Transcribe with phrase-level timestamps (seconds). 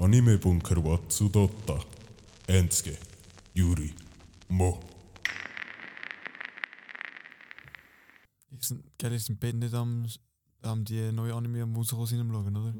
[0.00, 1.78] Anime Bunker wa Tsudotta.
[2.46, 2.96] Ensuke.
[3.52, 3.94] Yuri.
[4.48, 4.80] Mo.
[8.50, 10.06] Ich sind, gell, ich sind beide nicht am,
[10.62, 11.84] am die neue Anime am am
[12.32, 12.74] schauen, oder?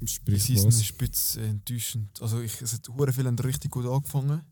[0.00, 0.82] Die Sprich Season was?
[0.82, 2.20] ist ein bisschen enttäuschend.
[2.20, 4.42] Also ich, es hat hure viele haben richtig gut angefangen.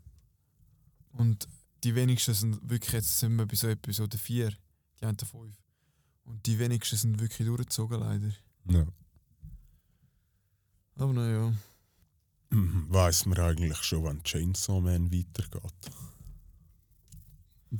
[1.13, 1.47] Und
[1.85, 4.51] die wenigsten sind wirklich, jetzt sind wir bei so Episode 4,
[4.99, 5.55] die haben 5.
[6.25, 8.33] Und die wenigsten sind wirklich durchgezogen, leider.
[8.71, 8.87] Ja.
[10.99, 11.53] Aber naja.
[12.51, 15.73] Weiß man eigentlich schon, wann Chainsaw Man weitergeht?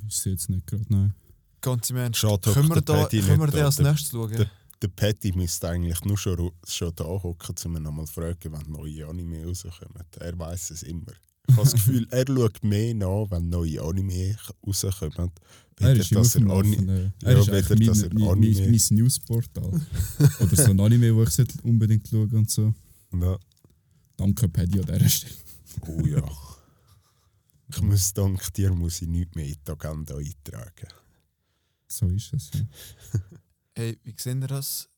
[0.07, 1.13] Ist jetzt nicht gerade, nein.
[1.61, 2.19] Ganz im Ernst.
[2.19, 3.65] Schade, können wir, der da, können wir den da.
[3.65, 4.31] als nächstes schauen?
[4.31, 4.49] der-
[4.81, 8.71] Der Patty müsste eigentlich nur schon, schon da hocken, um ihn nochmal zu fragen, wenn
[8.71, 10.03] neue Anime rauskommen.
[10.19, 11.11] Er weiß es immer.
[11.49, 15.31] Ich habe das Gefühl, er schaut mehr nach, wenn neue Anime rauskommen.
[15.81, 17.11] Er ist immer dass er Ani-.
[17.21, 19.81] Ja, Er ist weder, eigentlich dass mein, er mein, Anime- mein, mein Newsportal.
[20.39, 22.73] Oder so ein Anime, wo ich unbedingt schauen und so.
[23.13, 23.37] Ja.
[24.17, 25.35] Danke, Paddy, an dieser Stelle.
[25.87, 26.23] Oh ja.
[27.69, 30.87] Ich muss dank dir muss ich nichts mehr in die Agenda eintragen.
[31.87, 32.51] So ist es.
[32.53, 32.61] Ja.
[33.75, 34.89] Hey, wie seht ihr das?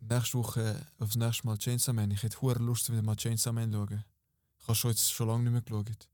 [0.00, 2.10] Nächste Woche aufs nächste Mal Chainsaw Man.
[2.12, 4.04] Ich hätte hure Lust, wieder mal Chainsaw Man zu schauen.
[4.58, 6.08] Ich habe schon jetzt schon lange nicht mehr geschaut.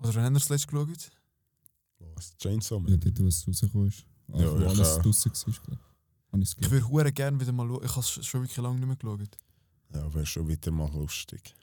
[0.00, 1.10] Oder wann habt ihr das letzte geschaut?
[2.14, 2.36] Was?
[2.36, 2.90] Chainsaw Man?
[2.92, 4.04] Ja, dort, wo es rausgekommen ist.
[4.34, 5.02] Ach, Ja, wo ich alles auch.
[5.02, 6.56] draussen war, glaube ich.
[6.60, 7.84] Ich würde hure gerne wieder mal schauen.
[7.84, 9.38] Ich habe es schon wirklich lange nicht mehr geschaut.
[9.94, 11.54] Ja, wäre schon wieder mal lustig.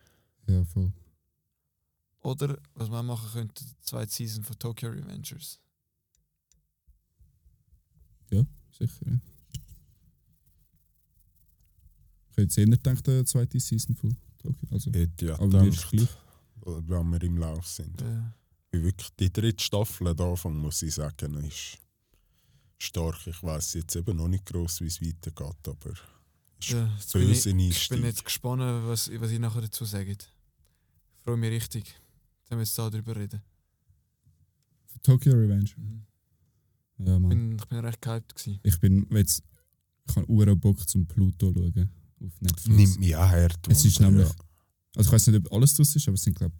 [0.47, 0.91] Ja, voll.
[2.21, 5.59] Oder, was man machen könnte, die zweite Season von Tokyo Revengers.
[8.71, 9.19] Sicher, ja.
[12.29, 14.67] Ich hätte jetzt eher gedacht, eine zweite Season von Tokyo.
[14.71, 15.93] Also, Hätte ja aber gedacht,
[16.63, 18.01] wenn wir im Lauf sind.
[18.01, 18.33] Ja.
[18.71, 21.77] Wie Wirklich, die dritte Staffel am Anfang, muss ich sagen, ist
[22.77, 23.27] stark.
[23.27, 25.93] Ich weiß jetzt eben noch nicht gross, wie es weitergeht, aber
[26.63, 30.07] Ja, jetzt bin ich, ich bin jetzt gespannt, was, was ihr nachher dazu sagt.
[30.09, 31.85] Ich freue mich richtig,
[32.45, 33.41] dass wir jetzt da drüber reden.
[34.85, 35.69] Für Tokyo Revenge.
[35.77, 36.05] Mhm.
[36.99, 37.29] Ja, Ich, Mann.
[37.29, 38.35] bin, ich bin recht gehypt.
[38.35, 38.59] Gewesen.
[38.63, 39.43] Ich bin jetzt.
[40.07, 41.89] Ich habe Uhren Bock zum Pluto schauen.
[42.23, 42.67] Auf Netflix.
[42.67, 43.67] Nimmt mich auch hart.
[43.67, 44.27] Es ist nämlich.
[44.95, 46.55] Also, ich weiß nicht, ob alles draus ist, aber es sind, glaube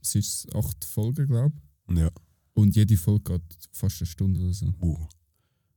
[0.00, 1.54] es ist acht Folgen, glaube
[1.90, 1.96] ich.
[1.98, 2.10] Ja.
[2.54, 4.66] Und jede Folge geht fast eine Stunde oder so.
[4.80, 5.06] Uh,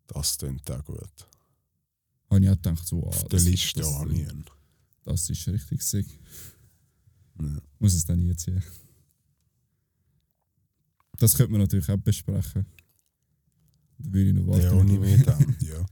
[0.07, 1.27] das klingt auch gut.
[2.31, 4.45] Habe ich auch gedacht, so, ah, Auf der das- Liste das, ihn.
[5.03, 6.07] das ist richtig sick.
[7.39, 7.61] Ja.
[7.79, 8.63] Muss es dann jetzt sehen.
[11.17, 12.65] Das könnte man natürlich auch besprechen.
[13.97, 14.61] Da würde ich noch warten.
[14.61, 15.85] Der Anime dann, ja.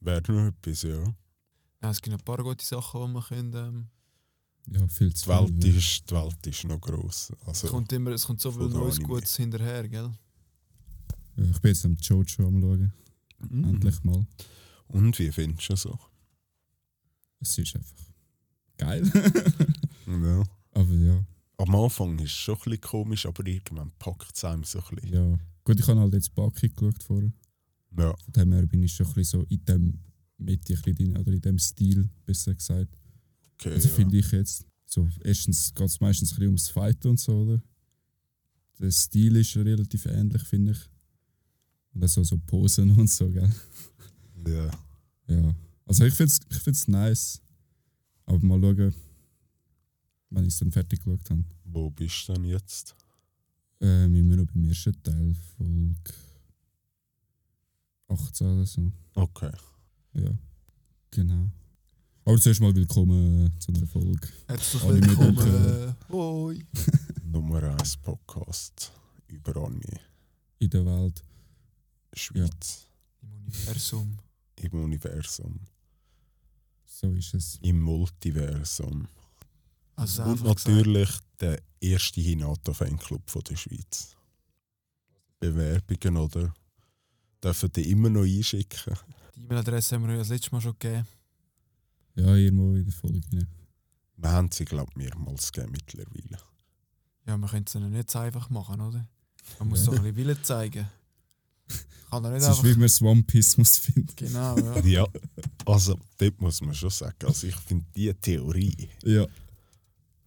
[0.00, 1.02] Wäre noch etwas, ja.
[1.82, 3.86] Ja, es gibt noch ein paar gute Sachen, die man können, ähm,
[4.68, 5.76] Ja, viel Die zu Welt viel.
[5.76, 7.30] ist, die Welt ist noch gross.
[7.42, 8.98] es, Also, kommt immer, es kommt so viel Neues.
[9.00, 10.10] Gutes hinterher, gell?
[11.36, 12.92] Ja, ich bin jetzt am Jojo am schauen.
[13.48, 13.64] Mhm.
[13.64, 14.26] Endlich mal.
[14.88, 15.98] Und wie findest du es so?
[17.40, 17.96] Es ist einfach
[18.76, 19.02] geil.
[20.06, 20.44] Ja.
[20.72, 21.24] aber ja,
[21.58, 24.96] Am Anfang ist es schon ein bisschen komisch, aber irgendwann packt es einem so ein
[24.96, 25.12] bisschen.
[25.32, 25.38] ja.
[25.64, 27.32] Gut, ich habe halt jetzt Baki geschaut vorher.
[27.98, 28.14] Ja.
[28.16, 29.98] Von dem her bin ich schon ein bisschen so in dem
[30.38, 32.96] Mitte ein bisschen drin, oder in dem Stil, besser gesagt.
[33.54, 33.94] Okay, Also ja.
[33.94, 34.64] finde ich jetzt.
[34.84, 37.60] So, erstens geht es meistens ein bisschen ums Fighten und so, oder?
[38.78, 40.78] Der Stil ist relativ ähnlich, finde ich.
[41.94, 43.50] Und auch so, so Posen und so, gell?
[44.46, 44.70] Ja.
[45.28, 45.54] Ja.
[45.86, 47.40] Also ich finde es ich find's nice.
[48.26, 48.94] Aber mal schauen,
[50.30, 51.44] wenn ich es dann fertig geschaut habe.
[51.64, 52.94] Wo bist du denn jetzt?
[53.80, 56.12] Ähm, immer noch beim ersten Teil, Folge
[58.08, 58.92] 18 oder so.
[59.14, 59.50] Okay.
[60.14, 60.30] Ja,
[61.10, 61.50] genau.
[62.24, 64.28] Aber zuerst mal willkommen äh, zu einer Folge.
[64.48, 65.88] Herzlich Anime willkommen.
[65.88, 66.64] Äh, hoi.
[67.24, 68.92] Nummer 1 Podcast
[69.28, 70.00] über Anime.
[70.58, 71.22] in der Welt.
[72.14, 72.86] Schweiz.
[73.22, 74.18] Im Universum.
[74.60, 75.60] Im Universum.
[76.84, 77.58] So ist es.
[77.62, 79.08] Im Multiversum.
[79.96, 84.16] Also Und einfach gesagt, natürlich der erste Hinata-Fanclub von der Schweiz.
[85.38, 86.54] Bewerbungen, oder?
[87.42, 88.94] Dürfen die immer noch einschicken?
[89.34, 91.06] die E-Mail-Adresse haben wir euch das letzte Mal schon gegeben.
[92.14, 93.20] Ja, irgendwo in der Folge.
[93.32, 93.46] rein.
[94.16, 96.38] Wir haben sie, glaube ich, mehrmals gegeben mittlerweile.
[97.26, 99.06] Ja, man könnte es ihnen nicht so einfach machen, oder?
[99.58, 100.88] Man muss doch ein bisschen Willen zeigen.
[102.10, 104.16] Kann er nicht Es ist wie man Swampismus findet.
[104.16, 104.80] Genau, ja.
[104.84, 105.06] Ja,
[105.64, 107.16] also dort muss man schon sagen.
[107.26, 109.26] Also ich finde die Theorie, Ja,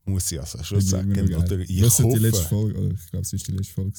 [0.06, 1.60] muss ich also schon sagen, oder?
[1.60, 3.94] Ich das ist die letzte hoffe, Folge, oder ich glaube, es ist die letzte Folge.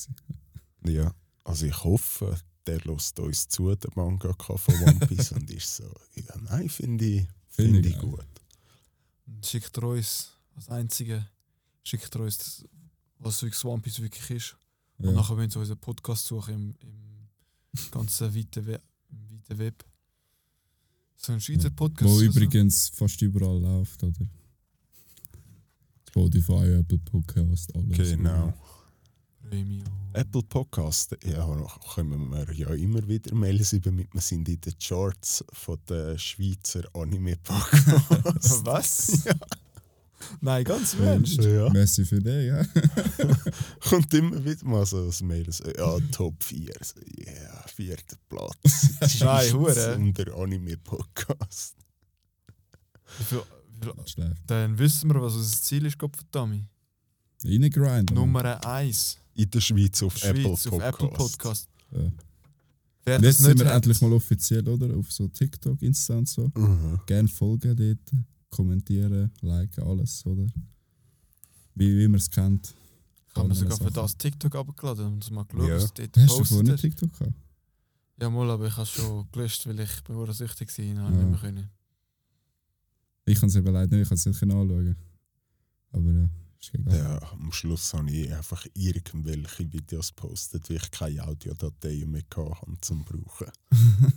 [0.87, 1.14] ja,
[1.44, 5.84] also ich hoffe, der lässt uns zu, der Mangaka von One Piece, und ist so,
[6.16, 8.25] ja, nein, finde ich, Finde finde ich gut.
[9.44, 11.26] Schickt er uns als Einzige,
[11.82, 12.64] schickt er uns, das,
[13.19, 14.56] was wirklich One Piece wirklich ist.
[14.98, 15.12] Und Ja.
[15.12, 17.09] nachher müssen wir unseren Podcast suchen im, im
[17.90, 18.81] ganzen weiten, We
[19.11, 19.84] im weiten Web.
[21.17, 21.70] So ein Schweizer Ja.
[21.70, 22.11] Podcast.
[22.11, 22.25] Wo oder so.
[22.38, 24.26] übrigens fast überall läuft, oder?
[26.08, 27.96] Spotify, Apple Podcast, alles.
[27.96, 28.52] Genau.
[29.49, 29.84] Premium.
[30.12, 31.44] Apple Podcast, ja,
[31.94, 34.12] kommen wir ja immer wieder Mails über mit.
[34.12, 38.64] Wir sind in den Charts von der Schweizer Anime-Podcast.
[38.66, 39.25] Was?
[39.25, 39.34] Ja.
[40.40, 41.12] Nein, ganz im Ja.
[41.12, 41.37] Ernst.
[41.43, 41.69] ja.
[41.70, 42.62] Messi für dich, ja.
[43.88, 48.90] Kommt immer wieder mal so ein Mail, so, ja, Top 4, so, yeah, vierter Platz.
[49.20, 49.96] Nein, Hure.
[49.96, 51.76] Und der Anime-Podcast.
[54.46, 56.64] Dann wissen wir, was unser Ziel ist, Gottverdammt.
[57.44, 58.14] Reingrinden.
[58.14, 59.19] Nummer 1.
[59.34, 60.73] In der Schweiz auf Apple Podcast.
[60.73, 61.69] auf Apple Podcast.
[61.93, 62.12] Ja.
[63.06, 64.94] Wer jetzt sind wir hat, endlich mal offiziell, oder?
[64.96, 66.50] Auf so TikTok, Insta und so.
[66.55, 67.00] Mhm.
[67.06, 70.47] Gerne folgen dort, kommentieren, liken, alles, oder?
[71.75, 72.75] Wie, wie man es kennt.
[73.32, 73.94] kann man Alle sogar für Sachen.
[73.94, 75.76] das TikTok abgeladen und das mal geschaut, Ja.
[75.76, 76.76] was dort Hast du vorhin.
[76.76, 77.35] TikTok gehabt?
[78.20, 81.11] Ja, mal, aber ich habe es schon gelöscht, weil ich bin ursüchtig war und Ja.
[81.11, 81.70] nicht mehr können.
[83.25, 84.97] Ich kann es eben leider nicht, ich kann es nicht anschauen.
[85.93, 86.29] Aber ja,
[86.61, 86.97] ist egal.
[86.99, 92.73] Ja, am Schluss habe ich einfach irgendwelche Videos gepostet, weil ich keine Audiodateien mehr hatte
[92.81, 93.47] zum Brauchen.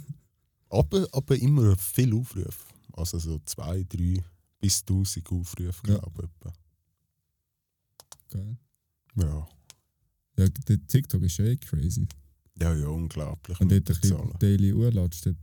[0.70, 2.52] aber, aber immer viel Aufrufe.
[2.94, 4.24] Also so zwei, drei
[4.60, 5.98] bis 1000 Aufrufe, Ja.
[6.00, 6.54] glaube ich.
[8.30, 8.58] Geil.
[9.16, 9.48] Ja.
[10.38, 12.08] Ja, der TikTok ist ja eh crazy.
[12.60, 13.60] ja, ja, unglaublich.
[13.60, 14.40] Wenn du dort ein bisschen.
[14.40, 15.38] Daily Uhr lädst, dort,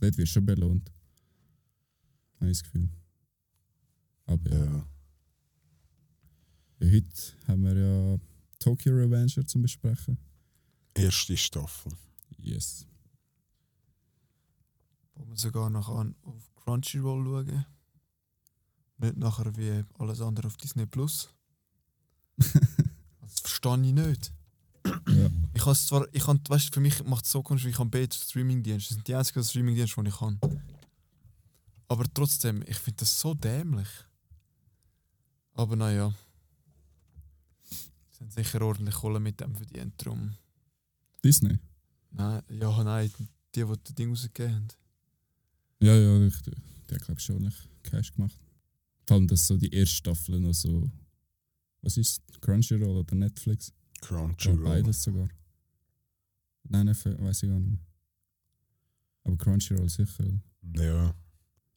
[0.00, 0.92] dort wirst du schon belohnt.
[2.40, 2.88] Habe ich das Gefühl.
[4.26, 4.64] Aber ja.
[4.64, 4.86] Ja.
[6.80, 7.08] ja, heute
[7.48, 8.18] haben wir ja
[8.58, 10.18] Tokyo Revenger zum Besprechen.
[10.94, 11.92] Erste Staffel.
[12.38, 12.86] Yes.
[15.34, 17.66] Wir sogar noch an auf Crunchyroll schauen.
[18.98, 21.28] Nicht nachher wie alles andere auf Disney Plus.
[23.20, 24.32] Das verstehe ich nicht.
[25.08, 25.30] Ja.
[25.54, 28.14] Ich habe zwar, ich kann, weißt, für mich macht es so komisch, ich habe beide
[28.14, 28.90] Streamingdienste.
[28.90, 30.38] Das sind die einzigen Streamingdienste, die ich kann.
[31.88, 33.88] Aber trotzdem, ich finde das so dämlich.
[35.54, 36.14] Aber naja.
[37.70, 39.94] Sie haben sicher ordentlich Kohle mit dem verdient.
[39.96, 40.36] Drum.
[41.24, 41.58] Disney?
[42.10, 44.83] Nein, ja, nein, die, die das Ding rausgegeben haben.
[45.80, 46.34] Ja, ja, ich,
[46.88, 48.38] der glaube ich schon nicht Cash gemacht.
[49.06, 50.90] Vor allem, dass so die erste Staffel noch so.
[51.82, 53.72] Was ist Crunchyroll oder Netflix?
[54.00, 54.64] Crunchyroll.
[54.64, 55.28] beides sogar.
[56.64, 57.78] Nein, nein, weiß ich gar nicht mehr.
[59.24, 60.24] Aber Crunchyroll sicher.
[60.76, 61.14] Ja.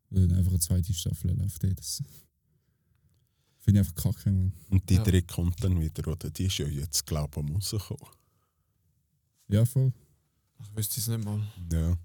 [0.09, 1.61] Weil dann einfach eine zweite Staffel läuft.
[1.65, 2.01] eh, Das
[3.59, 4.53] finde ich einfach kacke, man.
[4.69, 5.03] Und die Ja.
[5.03, 6.29] dritte kommt dann wieder, oder?
[6.29, 8.07] Die ist ja jetzt, glaube ich, am rausgekommen.
[9.49, 9.91] Ja, voll.
[10.61, 11.41] Ich wüsste es nicht mal.
[11.71, 11.97] Ja.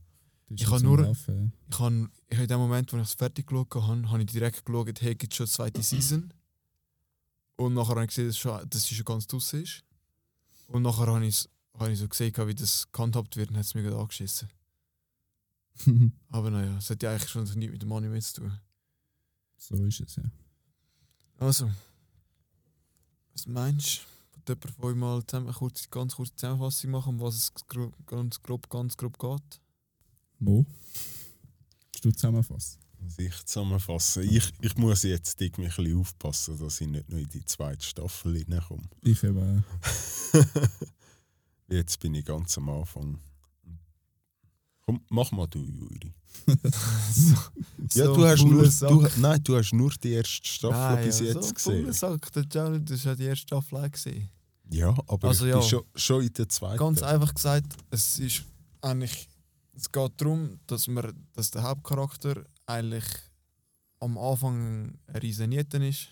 [0.56, 1.52] Ich am nur- Laufen.
[1.70, 4.26] Ich habe ich hab in dem Moment, wo ich es fertig geschaut habe, habe ich
[4.30, 6.32] direkt geschaut, hey, gibt es schon eine zweite Season?
[7.56, 9.84] Und nachher habe ich gesehen, dass, schon, dass sie schon ganz draussen ist.
[10.68, 13.74] Und nachher habe ich, habe ich so gesehen, wie das gehandhabt wird und hat es
[13.74, 14.48] mir gerade angeschissen.
[16.28, 18.58] Aber naja, es hat ja eigentlich schon nichts mit dem Anime zu tun.
[19.58, 20.24] so ist es, ja.
[21.38, 21.70] Also,
[23.32, 24.06] was meinst
[24.46, 24.52] du?
[24.52, 27.52] Jemand von euch mal zusammen, eine kurze, ganz kurze Zusammenfassung machen, um was es
[28.06, 29.60] ganz grob, ganz grob geht?
[30.42, 30.66] Mo?
[31.92, 32.78] Kannst du zusammenfassen?
[33.00, 34.22] Muss ich zusammenfassen.
[34.24, 37.84] Ich, ich muss jetzt irgendwie ein bisschen aufpassen, dass ich nicht noch in die zweite
[37.84, 38.82] Staffel reinkomme.
[39.02, 39.64] Ich eben.
[41.68, 43.18] Jetzt bin ich ganz am Anfang.
[44.84, 46.12] Komm, mach mal du, Juri.
[47.94, 51.20] Ja, So du hast nur, du, nein, du hast nur die erste Staffel Nein, bis
[51.20, 51.92] ja, jetzt so gesehen.
[51.92, 52.32] Sack.
[52.32, 54.28] Der Johnny, das war ja die erste Staffel auch gesehen.
[54.70, 55.58] Ja, aber Also ich ja.
[55.58, 56.78] bin schon, schon in der zweiten.
[56.78, 58.44] Ganz einfach gesagt, es ist
[58.80, 59.28] eigentlich,
[59.82, 63.04] es geht darum, dass, wir, dass der Hauptcharakter eigentlich
[64.00, 66.08] am Anfang ein riesen Nieten ist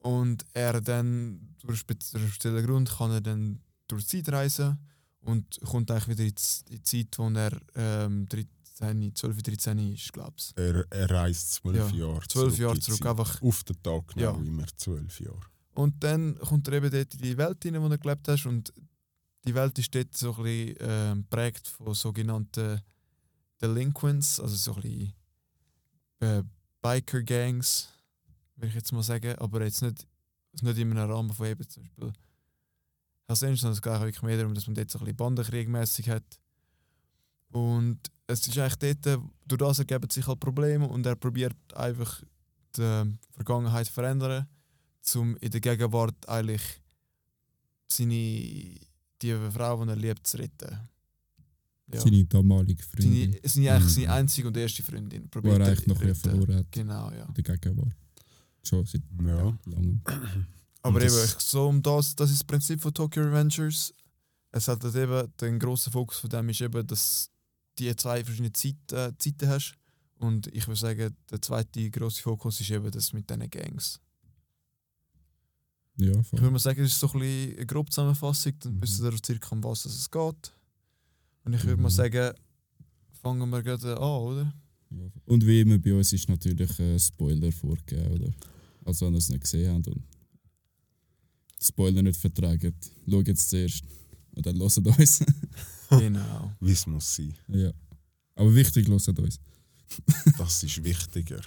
[0.00, 4.78] und er dann durch einen speziellen Grund kann er dann durch die Zeit reisen
[5.20, 6.34] und kommt eigentlich wieder in
[6.70, 10.52] die, Zeit, wo er ähm, 13, 12, 13 ist, glaube ich.
[10.56, 13.08] Er, er reist zwölf Ja, Jahre Zwölf Jahre in die zurück, Zeit.
[13.08, 13.42] einfach.
[13.42, 14.38] Auf den Tag genau, Ja.
[14.44, 15.40] immer zwölf Jahre.
[15.74, 18.72] Und dann kommt er eben dort in die Welt hinein, wo er gelebt hast und
[19.46, 22.80] die Welt ist dort so ein bisschen geprägt von sogenannten
[23.60, 25.12] Delinquents, also so ein bisschen
[26.20, 26.42] äh,
[26.82, 27.88] Biker-Gangs,
[28.56, 30.06] würde ich jetzt mal sagen, aber jetzt nicht,
[30.60, 32.12] nicht in einem Rahmen von eben zum Beispiel
[33.26, 35.16] Hells Angels, sondern es geht eigentlich wirklich mehr darum, dass man dort so ein bisschen
[35.16, 36.40] Bandenkriegmäßig hat.
[37.50, 42.22] Und es ist eigentlich dort, durch das ergeben sich halt Probleme und er probiert einfach
[42.76, 44.46] die ähm, Vergangenheit zu verändern
[45.14, 46.82] um in der Gegenwart eigentlich
[47.86, 48.74] seine
[49.22, 50.78] die Frau, die er liebt, zu retten.
[51.92, 52.00] Ja.
[52.00, 54.12] Seine damalige Freundin, Seine, seine, eigentlich seine Mhm.
[54.12, 55.22] einzige und erste Freundin.
[55.22, 56.14] die Probiert er eigentlich noch retten.
[56.16, 57.24] verloren hat Genau, ja.
[57.26, 57.94] in der Gegenwart.
[58.64, 59.58] Schon seit Ja.
[59.66, 60.00] langem.
[60.82, 63.92] Aber eben, so um das, das ist das Prinzip von Tokyo Revengers.
[64.52, 67.30] Es hat halt eben, der grosse Fokus von dem ist eben, dass
[67.78, 69.74] du zwei verschiedene Zeit, äh, Zeiten hast.
[70.18, 74.00] Und ich würde sagen, der zweite grosse Fokus ist eben das mit diesen Gangs.
[75.98, 76.40] Ja, Ich voll.
[76.40, 78.82] würde mal sagen, es ist so ein bisschen eine grobe Zusammenfassung, dann Mhm.
[78.82, 80.52] wisst ihr circa, um was es geht.
[81.44, 81.94] Und ich würde mal Mhm.
[81.94, 82.34] sagen,
[83.22, 84.54] fangen wir gerade an, oder?
[84.90, 85.10] Ja.
[85.24, 88.32] Und wie immer bei uns ist natürlich ein Spoiler vorgegeben, oder?
[88.84, 90.02] Also wenn ihr es nicht gesehen habt und
[91.60, 92.74] Spoiler nicht vertragen,
[93.10, 93.82] schaut jetzt zuerst
[94.34, 95.20] und dann hört uns.
[95.90, 96.52] genau.
[96.60, 97.34] Wie es muss sein.
[97.48, 97.72] ja.
[98.34, 99.40] Aber wichtig, hört uns.
[100.36, 101.40] Das ist wichtiger.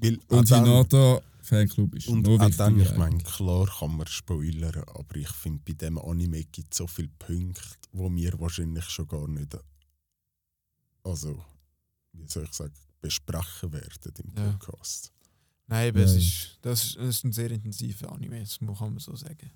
[0.00, 2.56] Weil Und dann- Hinata Fanclub ist Und noch wichtiger.
[2.70, 6.78] dann, ich meine, klar kann man spoilern, aber ich finde, bei dem Anime gibt es
[6.78, 7.62] so viele Punkte,
[7.92, 9.56] wo wir wahrscheinlich schon gar nicht,
[11.04, 11.42] also,
[12.12, 14.52] wie soll ich sagen, besprechen werden im Ja.
[14.52, 15.12] Podcast.
[15.68, 16.18] Nein, aber es Ja.
[16.18, 19.50] ist, das, ist, das ist ein sehr intensiver Anime, das muss- kann man so sagen.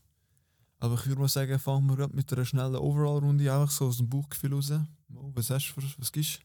[0.78, 3.99] Aber ich würde mal sagen, fangen wir gerade mit einer schnellen Overall-Runde einfach so aus
[3.99, 4.72] dem Bauchgefühl raus.
[5.08, 6.40] Mo, was hast du für, was gibst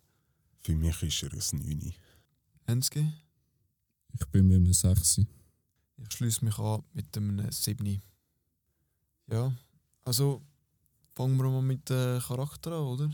[0.59, 1.93] Für mich ist er ein 9.
[2.65, 3.11] Hensky?
[4.13, 5.19] Ich bin mit einem 6.
[5.97, 8.01] Ich schließe mich an mit einem 7.
[9.29, 9.53] Ja,
[10.03, 10.41] also
[11.13, 13.11] fangen wir mal mit dem Charakter an, oder?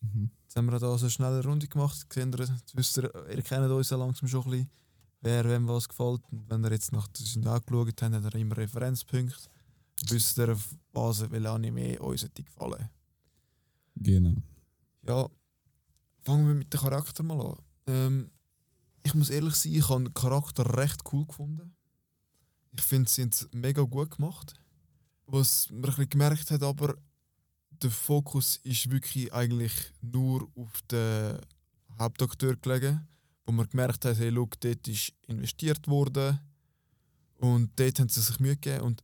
[0.00, 0.30] Mhm.
[0.42, 2.06] Jetzt haben wir da so eine schnelle Runde gemacht.
[2.12, 4.70] Seht ihr, wisst ihr, ihr kennt uns ja langsam schon ein bisschen,
[5.20, 6.22] wer wem was gefällt.
[6.30, 9.36] Und wenn ihr jetzt nach das angeschaut habt, habt ihr immer Referenzpunkte.
[10.08, 12.88] Wisst ihr, auf was welche Anime uns hätte gefallen.
[13.96, 14.34] Genau.
[15.06, 15.28] Ja,
[16.22, 17.58] fangen wir mit dem Charakter mal an.
[17.86, 18.30] Ähm,
[19.02, 21.74] ich muss ehrlich sein, ich habe den Charakter recht cool gefunden.
[22.76, 24.54] Ich finde, sie haben mega gut gemacht.
[25.26, 26.96] Was man ein bisschen gemerkt hat, aber
[27.70, 31.38] der Fokus ist wirklich eigentlich nur auf den
[31.98, 33.06] Hauptakteur gelegen,
[33.44, 36.38] wo man gemerkt hat, hey, look, dort ist investiert worden
[37.38, 38.82] und dort haben sie sich Mühe gegeben.
[38.82, 39.02] Und,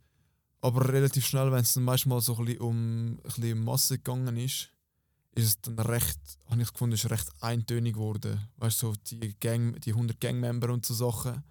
[0.61, 4.37] aber relativ schnell, wenn es dann manchmal so ein bisschen um, ein bisschen Masse gegangen
[4.37, 4.71] ist,
[5.39, 8.49] ist es dann recht, habe ich gefunden, ist recht eintönig geworden.
[8.57, 11.43] Weißt du, so die, Gang, die 100 Gangmember und so Sachen.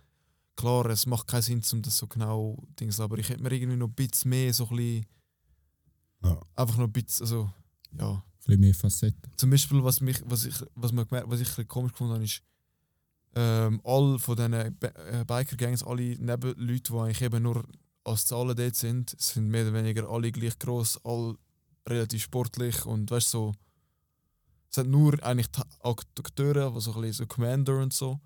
[0.56, 3.78] Klar, es macht keinen Sinn, um das so genau Dings, aber ich hätte mir irgendwie
[3.78, 5.06] noch ein bisschen mehr so ein bisschen,
[6.24, 6.42] Ja.
[6.56, 7.50] einfach noch ein bisschen, also,
[7.98, 8.12] ja.
[8.12, 9.32] Ein bisschen mehr Facetten.
[9.38, 12.24] Zum Beispiel, was, mich, was, ich, was, man gemerkt, was ich ein komisch gefunden habe,
[12.24, 12.42] ist,
[13.36, 14.72] ähm, all von diesen äh,
[15.26, 17.64] Biker-Gangs, alle Nebenleute, die eigentlich eben nur
[18.04, 21.38] als Zahlen dort sind, sind mehr oder weniger alle gleich groß, alle
[21.88, 23.54] relativ sportlich und weißt du, so,
[24.70, 28.20] es hat nur eigentlich die Akteure, die so ein bisschen so Commander und so,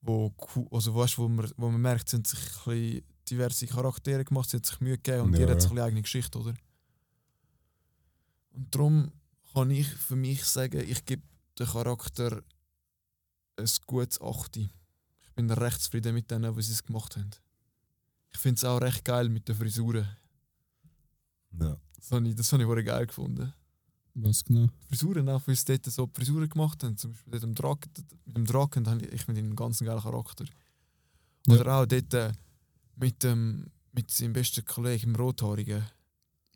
[0.00, 0.32] wo,
[0.70, 4.48] also weißt, wo, man, wo man merkt, sie haben sich ein bisschen diverse Charaktere gemacht,
[4.50, 5.40] sie haben sich Mühe gegeben und Ja.
[5.40, 6.54] jeder hat so ein bisschen eigene Geschichte, oder?
[8.50, 9.12] Und darum
[9.52, 11.22] kann ich für mich sagen, ich gebe
[11.58, 12.42] dem Charakter
[13.56, 14.56] ein gutes 8.
[14.56, 14.68] Ich
[15.34, 17.30] bin recht zufrieden mit denen, wie sie es gemacht haben.
[18.30, 20.06] Ich finde es auch recht geil mit den Frisuren.
[21.60, 21.76] Ja.
[21.96, 23.52] Das habe ich, das habe ich geil gefunden.
[24.20, 24.68] Was genau?
[24.88, 28.84] Frisuren, auch wie sie dort so die Frisuren gemacht haben, zum Beispiel mit dem Draken,
[28.84, 30.44] da habe ich, finde einen ganz geilen Charakter.
[31.46, 31.54] Ja.
[31.60, 32.32] Oder auch dort äh,
[32.96, 35.84] mit, dem, mit seinem besten Kollegen, dem Rothaarigen,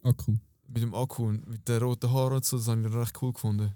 [0.04, 0.38] cool.
[0.68, 3.32] mit dem Akku und mit den roten Haaren und so, das habe ich recht cool
[3.32, 3.72] gefunden.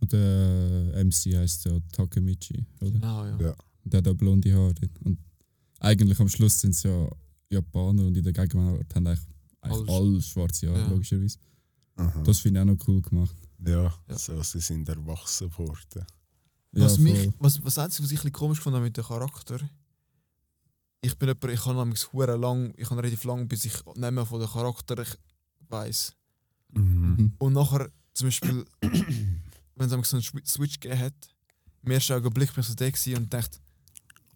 [0.00, 2.90] Und der MC heißt ja Takemichi, oder?
[2.92, 3.38] Genau, ja.
[3.40, 3.54] Ja.
[3.84, 4.74] Und der hat auch blonde Haare.
[5.04, 5.18] Und
[5.80, 7.08] eigentlich am Schluss sind es ja
[7.50, 9.26] Japaner und in der Gegenwart haben eigentlich,
[9.60, 10.88] eigentlich Alle- alle schwarze Haare, Ja.
[10.88, 11.38] logischerweise.
[11.98, 12.22] Aha.
[12.22, 13.36] Das finde ich auch noch cool gemacht.
[13.66, 13.92] ja.
[14.08, 14.18] Ja.
[14.18, 16.06] so sie sind erwachsen worden.
[16.72, 17.34] Was, ja, mich, voll.
[17.38, 19.58] was, was einzige, was ich ein bisschen komisch fand mit dem Charakter,
[21.00, 24.26] ich bin jemand, ich habe nämlich hure lang, ich habe relativ lang, bis ich Namen
[24.26, 25.04] von den Charakter
[25.68, 26.14] weiß.
[26.72, 27.32] Mhm.
[27.38, 31.14] Und nachher, zum Beispiel, wenn es so einen Switch gegeben hat,
[31.82, 33.58] im ersten Augenblick bin ich so da und dachte,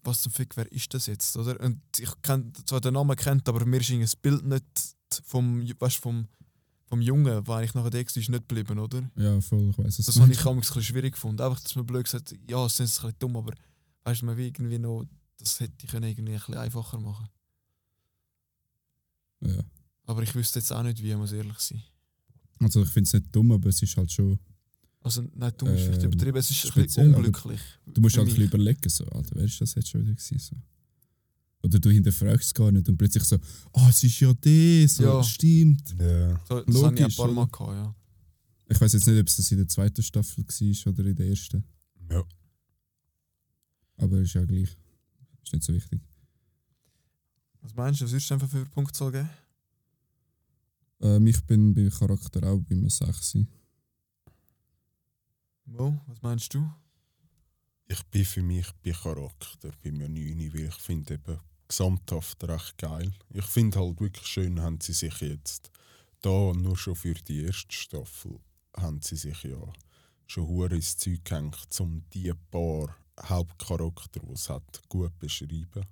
[0.04, 1.37] was zum Fick, wer ist das jetzt?
[1.37, 1.59] Oder?
[1.61, 5.99] Und ich kenn, zwar den Namen kennt, aber mir ist das Bild nicht vom, weißt,
[5.99, 6.28] vom,
[6.92, 9.11] vom Jungen, der eigentlich nachher da war, ist nicht geblieben, oder?
[9.16, 11.40] Ja, voll, ich weiß es Das habe ich manchmal ein bisschen schwierig gefunden.
[11.40, 13.54] Einfach, dass man blöd gesagt ja, es ist ein bisschen dumm, aber
[14.04, 15.06] weißt du, man will irgendwie noch,
[15.38, 17.30] das hätte ich irgendwie ein bisschen einfacher machen
[19.40, 19.64] Ja.
[20.04, 21.82] Aber ich wüsste jetzt auch nicht, wie, muss ehrlich sein.
[22.61, 24.38] Also ich finde es nicht dumm, aber es ist halt schon.
[25.00, 27.61] Also, nein, dumm ist vielleicht Ähm, übertrieben, es ist ein speziell, bisschen aber unglücklich.
[27.87, 30.38] Du musst halt ein bisschen überlegen, so, Alter, wer ist das jetzt schon wieder gewesen?
[30.38, 30.56] So.
[31.62, 33.37] Oder du hinterfragst es gar nicht und plötzlich so,
[33.73, 35.23] ah, es ist ja das, so, Ja.
[35.23, 35.95] stimmt.
[35.99, 36.40] Ja.
[36.49, 37.95] So, das habe ich ein Logisch, paar Mal gehabt, ja.
[38.69, 41.26] Ich weiß jetzt nicht, ob es das in der zweiten Staffel war oder in der
[41.28, 41.64] ersten.
[42.11, 42.25] ja.
[43.99, 44.76] Aber ist ja gleich.
[45.45, 46.00] Ist nicht so wichtig.
[47.61, 49.31] Was meinst du, was würdest du einfach für Punktzahl geben?
[51.00, 53.37] Ähm, ich bin bei Charakter auch bei einem 6.
[55.66, 56.69] Mo, was meinst du?
[57.87, 61.38] Ich bin für mich bei Charakter, bei mir 9, weil ich finde eben
[61.76, 63.11] gesamthaft recht geil.
[63.31, 65.71] Ich finde halt wirklich schön, haben sie sich jetzt
[66.21, 68.38] da nur schon für die erste Staffel
[68.76, 69.59] haben sie sich ja
[70.26, 75.85] schon hure ins Zeug gehängt, um die paar Hauptcharakter, die es hat, gut beschreiben.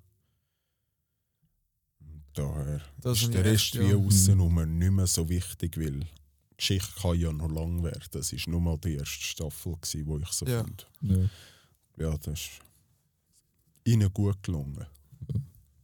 [2.01, 3.97] Und Daher Das ist der Rest echt, wie ja.
[3.97, 6.07] außenrum nicht mehr so wichtig, weil die
[6.57, 8.09] Geschichte kann ja noch lang werden.
[8.13, 10.65] Das war nur mal die erste Staffel, wo ich so Ja.
[10.65, 10.85] finde.
[11.99, 12.07] Ja.
[12.11, 12.51] Ja, das ist
[13.85, 14.87] ihnen gut gelungen.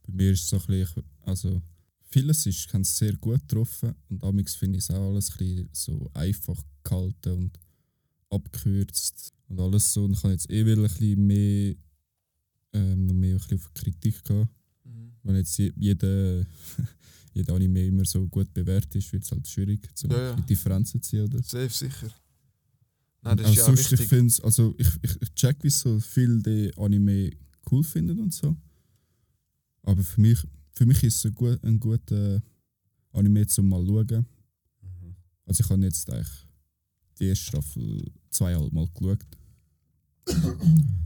[0.07, 1.61] Bei mir ist es so ein bisschen, also
[2.09, 5.69] vieles ist, haben sie sehr gut getroffen und damals finde ich es auch alles ein
[5.73, 7.59] so einfach gehalten und
[8.29, 10.05] abgekürzt und alles so.
[10.05, 11.75] Und ich habe jetzt eh wieder ein bisschen mehr,
[12.73, 14.49] ähm, noch mehr ein bisschen auf Kritik gehabt.
[14.83, 15.11] Mhm.
[15.23, 16.45] Wenn jetzt je- jeder,
[17.33, 20.35] jeder Anime immer so gut bewertet ist, wird es halt schwierig, so Ja, ja.
[20.35, 21.23] die Differenzen zu ziehen.
[21.25, 21.41] Oder?
[21.43, 22.09] Safe, sicher.
[23.21, 24.07] Nein, das Also ist ja sonst, ich wichtig.
[24.09, 27.31] finde also ich, ich, ich check, wie so viele die Anime
[27.71, 28.55] cool finden und so.
[29.87, 30.37] Aber für mich,
[30.73, 32.43] für mich ist es ein, gut, ein guter
[33.13, 34.25] Anime zum mal schauen.
[35.45, 36.27] Also ich habe jetzt eigentlich
[37.17, 39.25] die erste Staffel zweieinhalb Mal geschaut.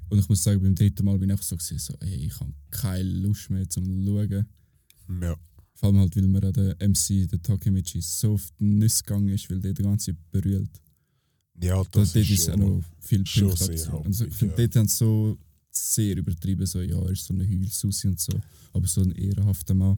[0.09, 2.39] Und ich muss sagen, beim dritten Mal bin ich einfach so, gewesen, so ey, ich
[2.39, 4.47] habe keine Lust mehr zum Schauen.
[5.21, 5.35] Ja.
[5.75, 9.29] Vor allem halt, weil mir an der MC, der Takemichi, so auf die Nüsse gegangen
[9.29, 10.81] ist, weil der die ganze Zeit berührt.
[11.61, 14.55] Ja, Das das, dort ist ist auch schon, noch viel schon Punkte Also, ich finde,
[14.55, 14.67] ja.
[14.67, 15.37] dort haben so
[15.71, 18.33] sehr übertrieben, so, ja, er ist so eine Heulsusi und so.
[18.73, 19.97] Aber so ein ehrenhafter Mann.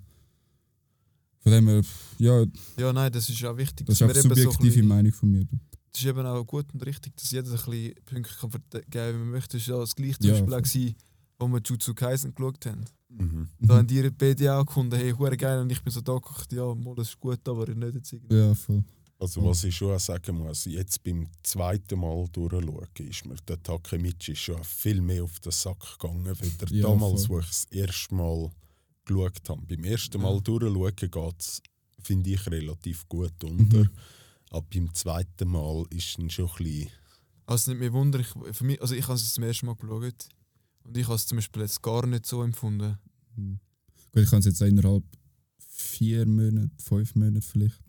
[1.39, 1.82] Von dem her,
[2.20, 2.46] ja,
[2.77, 3.86] Ja, nein, das ist auch wichtig.
[3.88, 5.46] das ist auch so subjektive bisschen- Meinung von mir.
[5.94, 9.13] Es ist eben auch gut und richtig, dass jeder ein bisschen Punkte kann vergeben kann,
[9.13, 9.58] wie man möchte.
[9.58, 10.96] Das war ja das gleiche zum Ja, Beispiel auch, gewesen,
[11.38, 12.86] wo wir Jutsu Kaisen geschaut haben.
[13.10, 13.48] Mhm.
[13.60, 15.60] Da haben die beide auch gefunden, hey, hure geil.
[15.62, 18.36] Und ich bin so da gedacht, ja, mal, das ist gut, aber nicht jetzt irgendwie.
[18.36, 18.84] Ja, voll.
[19.24, 23.63] Also was ich schon auch sagen muss, jetzt beim zweiten Mal durchschauen, ist mir der
[23.63, 26.25] Takemichi schon viel mehr auf den Sack gegangen,
[26.60, 27.38] der Ja, damals, voll.
[27.38, 28.51] wo ich das erste Mal
[29.06, 29.65] geschaut habe.
[29.65, 30.24] Beim ersten Ja.
[30.30, 31.62] Mal durchschauen geht es,
[32.01, 33.86] finde ich, relativ gut unter.
[33.86, 33.89] Mhm.
[34.50, 36.89] Aber beim zweiten Mal ist es schon ein bisschen...
[37.46, 40.28] Also nicht mehr Wunder, ich, für mich, also ich habe es zum ersten Mal geschaut.
[40.84, 42.98] Und ich habe es zum Beispiel jetzt gar nicht so empfunden.
[43.38, 43.60] Mhm.
[44.12, 45.06] Gut, ich habe es jetzt innerhalb
[45.58, 47.80] vier Monate, fünf Monate vielleicht,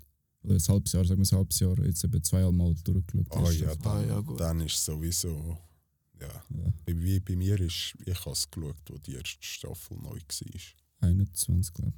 [0.44, 3.26] oder ein halbes Jahr, sagen wir ein halbes Jahr, jetzt eben zweieinhalb Mal durchgeschaut.
[3.32, 4.40] Ah ja, Ah, dann, ja, gut.
[4.40, 5.58] dann ist sowieso...
[6.20, 6.28] Ja.
[6.28, 10.18] Ja, Bei, wie bei mir ist, ich habe es geschaut, wo die erste Staffel neu
[10.18, 11.08] war.
[11.08, 11.92] 21, glaube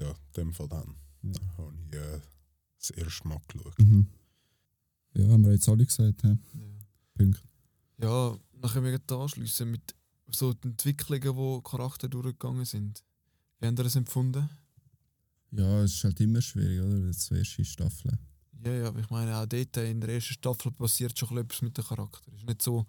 [0.00, 0.94] Ja, in dem Fall dann.
[1.22, 1.32] Ja.
[1.32, 2.20] Da habe ich äh,
[2.78, 3.74] das erste Mal geschaut.
[3.78, 3.84] ich.
[3.86, 4.06] Mhm.
[5.14, 6.28] Ja, haben wir jetzt alle gesagt, hä?
[6.28, 6.36] Ja.
[7.14, 7.42] Punkt.
[8.02, 9.94] Ja, dann können wir gleich anschliessen mit
[10.32, 13.02] so den Entwicklungen, wo Charakter durchgegangen sind.
[13.60, 14.48] Wie habt ihr das empfunden?
[15.52, 17.06] Ja, es ist halt immer schwierig, oder?
[17.06, 18.18] Das ist die erste Staffel.
[18.64, 21.76] Ja, ja, aber ich meine, auch dort in der ersten Staffel passiert schon etwas mit
[21.76, 22.32] dem Charakter.
[22.34, 22.86] Ist nicht so,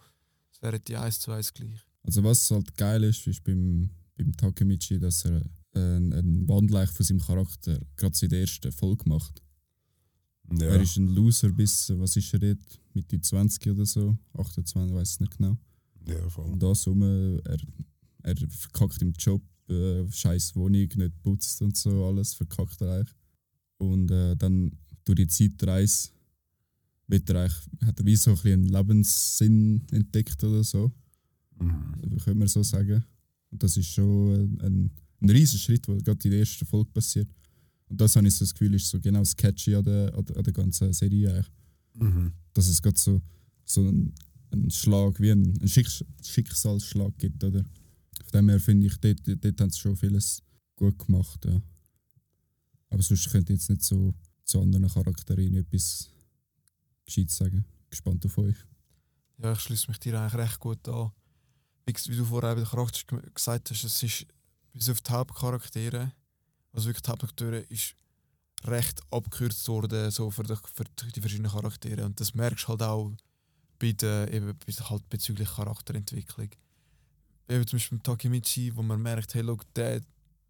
[0.52, 1.86] es wären die 1 zu 1 gleich.
[2.04, 5.44] Also was halt geil ist, ist beim, beim Takemichi, dass er
[5.74, 9.42] einen, einen Wandel von seinem Charakter gerade in der ersten Folge macht.
[10.60, 10.68] Ja.
[10.68, 14.94] Er ist ein Loser bis, äh, was ist er jetzt, Mitte 20 oder so, 28,
[14.94, 15.58] weiß nicht genau.
[16.06, 16.52] ja, voll.
[16.52, 17.58] Und das rum, er,
[18.24, 23.16] er verkackt im Job, äh, scheiß Wohnung, nicht putzt und so, alles verkackt er eigentlich.
[23.78, 24.72] Und äh, dann
[25.04, 26.10] durch die Zeitreise
[27.08, 30.92] wird er eigentlich, hat er wie so ein bisschen einen Lebenssinn entdeckt oder so.
[31.60, 32.18] Mhm.
[32.24, 33.04] können wir so sagen.
[33.52, 37.30] Und das ist schon ein, ein, riesiger Schritt, der gerade in der ersten Folge passiert.
[37.90, 40.26] Und das habe ich so das Gefühl, ist so genau das Catchy an der, an
[40.26, 41.52] der, an der ganzen Serie eigentlich.
[41.96, 42.32] Mhm.
[42.54, 43.22] Dass es gerade so,
[43.66, 44.14] so einen,
[44.52, 45.88] einen Schlag, wie ein, ein Schick,
[46.24, 47.64] Schicksalsschlag gibt, oder?
[48.32, 50.42] Von dem her finde ich, dort, dort haben sie schon vieles
[50.78, 51.62] gut gemacht, ja.
[52.90, 54.14] Aber sonst könnte ich jetzt nicht so
[54.46, 56.10] zu anderen Charakteren etwas
[57.06, 57.66] Gescheites sagen.
[57.90, 58.56] Gespannt auf euch.
[59.38, 61.12] Ja, ich schließe mich dir eigentlich recht gut an.
[61.86, 64.26] Wie, du vorher bei den gesagt hast, es ist
[64.72, 66.14] bis auf die Hauptcharaktere,
[66.72, 67.96] also wirklich die Hauptakteure, ist
[68.64, 72.06] recht abgekürzt worden so für, die, für die verschiedenen Charaktere.
[72.06, 73.12] Und das merkst du halt auch
[73.78, 74.58] bei der, eben,
[74.90, 76.50] halt bezüglich Charakterentwicklung.
[77.50, 80.02] Eben zum Beispiel beim Takemichi, wo man merkt, hey, look, der,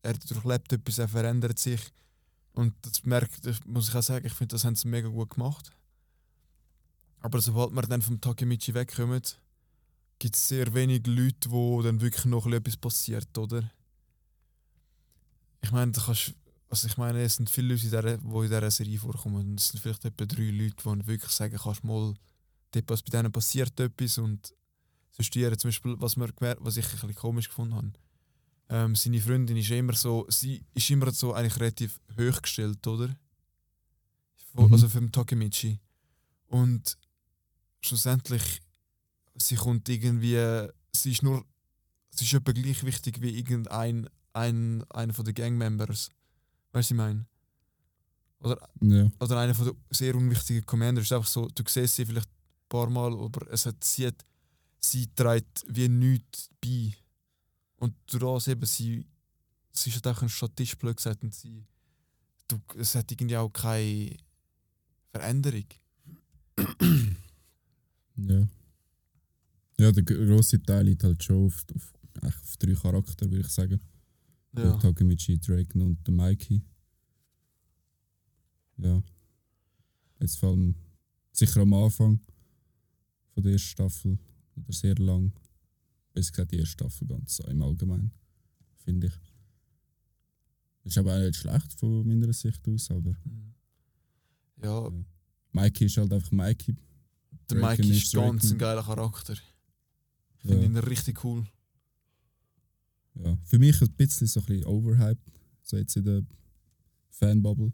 [0.04, 1.82] er durchlebt etwas, er verändert sich.
[2.54, 5.32] Und das merkt, das muss ich auch sagen, ich finde, das haben sie mega gut
[5.32, 5.72] gemacht.
[7.22, 9.22] Aber sobald wir dann vom Takemichi wegkommen,
[10.20, 13.72] gibt es sehr wenig Leute, wo dann wirklich noch etwas passiert, oder?
[15.62, 15.94] Ich meine,
[16.72, 19.36] also ich meine, es sind viele Leute, die in dieser Serie vorkommen.
[19.36, 22.14] Und es sind vielleicht etwa drei Leute, die wirklich sagen, kannst mal,
[22.72, 24.54] bei denen passiert etwas und
[25.12, 25.58] so studieren.
[25.58, 27.92] Zum Beispiel, was, wir gemerkt, was ich ein bisschen komisch gefunden habe.
[28.70, 33.10] Ähm, seine Freundin ist immer so, sie ist immer so eigentlich relativ hoch gestellt, oder?
[34.54, 34.72] Mhm.
[34.72, 35.80] Also für den Takemichi.
[36.48, 36.98] Und
[37.82, 38.62] schlussendlich,
[39.36, 41.46] sie kommt irgendwie, sie ist nur,
[42.12, 46.10] sie ist etwa gleich wichtig wie irgendein ein, einer von den Gangmembers.
[46.72, 47.26] Weißt du, was ich meine?
[48.40, 49.10] Oder, Ja.
[49.20, 51.06] oder einer von den sehr unwichtigen Commanders.
[51.06, 54.26] Ist einfach so, du siehst sie vielleicht ein paar Mal, aber es hat, sie, hat,
[54.82, 56.94] sie trägt wie nichts bei.
[57.78, 59.06] Und das eben, sie,
[59.72, 61.66] sie ist halt auch ein Statist, blöd gesagt, und sie
[62.52, 64.18] du, es hat irgendwie auch keine
[65.12, 65.66] Veränderung.
[68.16, 68.48] Ja.
[69.80, 73.80] Ja, der grosse Teil liegt halt schon auf, auf, auf drei Charakter, würde ich sagen.
[74.54, 74.64] Ja.
[74.64, 76.62] Der Takemichi, Draken und der Mikey.
[78.78, 79.02] Ja.
[80.20, 80.76] Jetzt vor allem
[81.32, 82.20] sicher am Anfang
[83.34, 84.20] von der ersten Staffel
[84.64, 85.32] oder sehr lang.
[86.14, 88.12] Besser gesagt, die erste Staffel ganz so im Allgemeinen,
[88.76, 89.14] finde ich.
[90.84, 93.54] Ist aber auch nicht schlecht von meiner Sicht aus, aber Mhm.
[94.64, 94.92] Ja,
[95.54, 96.76] Mikey ist halt einfach Mikey.
[97.50, 99.34] der Draken Mike ist ganz ein geiler Charakter.
[99.34, 99.40] Ich
[100.44, 100.52] Ja.
[100.52, 101.46] finde ihn richtig cool.
[103.16, 103.38] Ja.
[103.44, 105.32] Für mich ein bisschen so ein bisschen overhyped,
[105.64, 106.24] so jetzt in der
[107.10, 107.74] Fanbubble.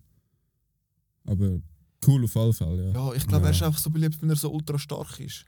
[1.25, 1.61] Aber
[2.07, 2.93] cool auf alle Fälle, ja.
[2.93, 3.67] Ja, ich glaube, er ist Ja.
[3.67, 5.45] einfach so beliebt, wenn er so ultra stark ist.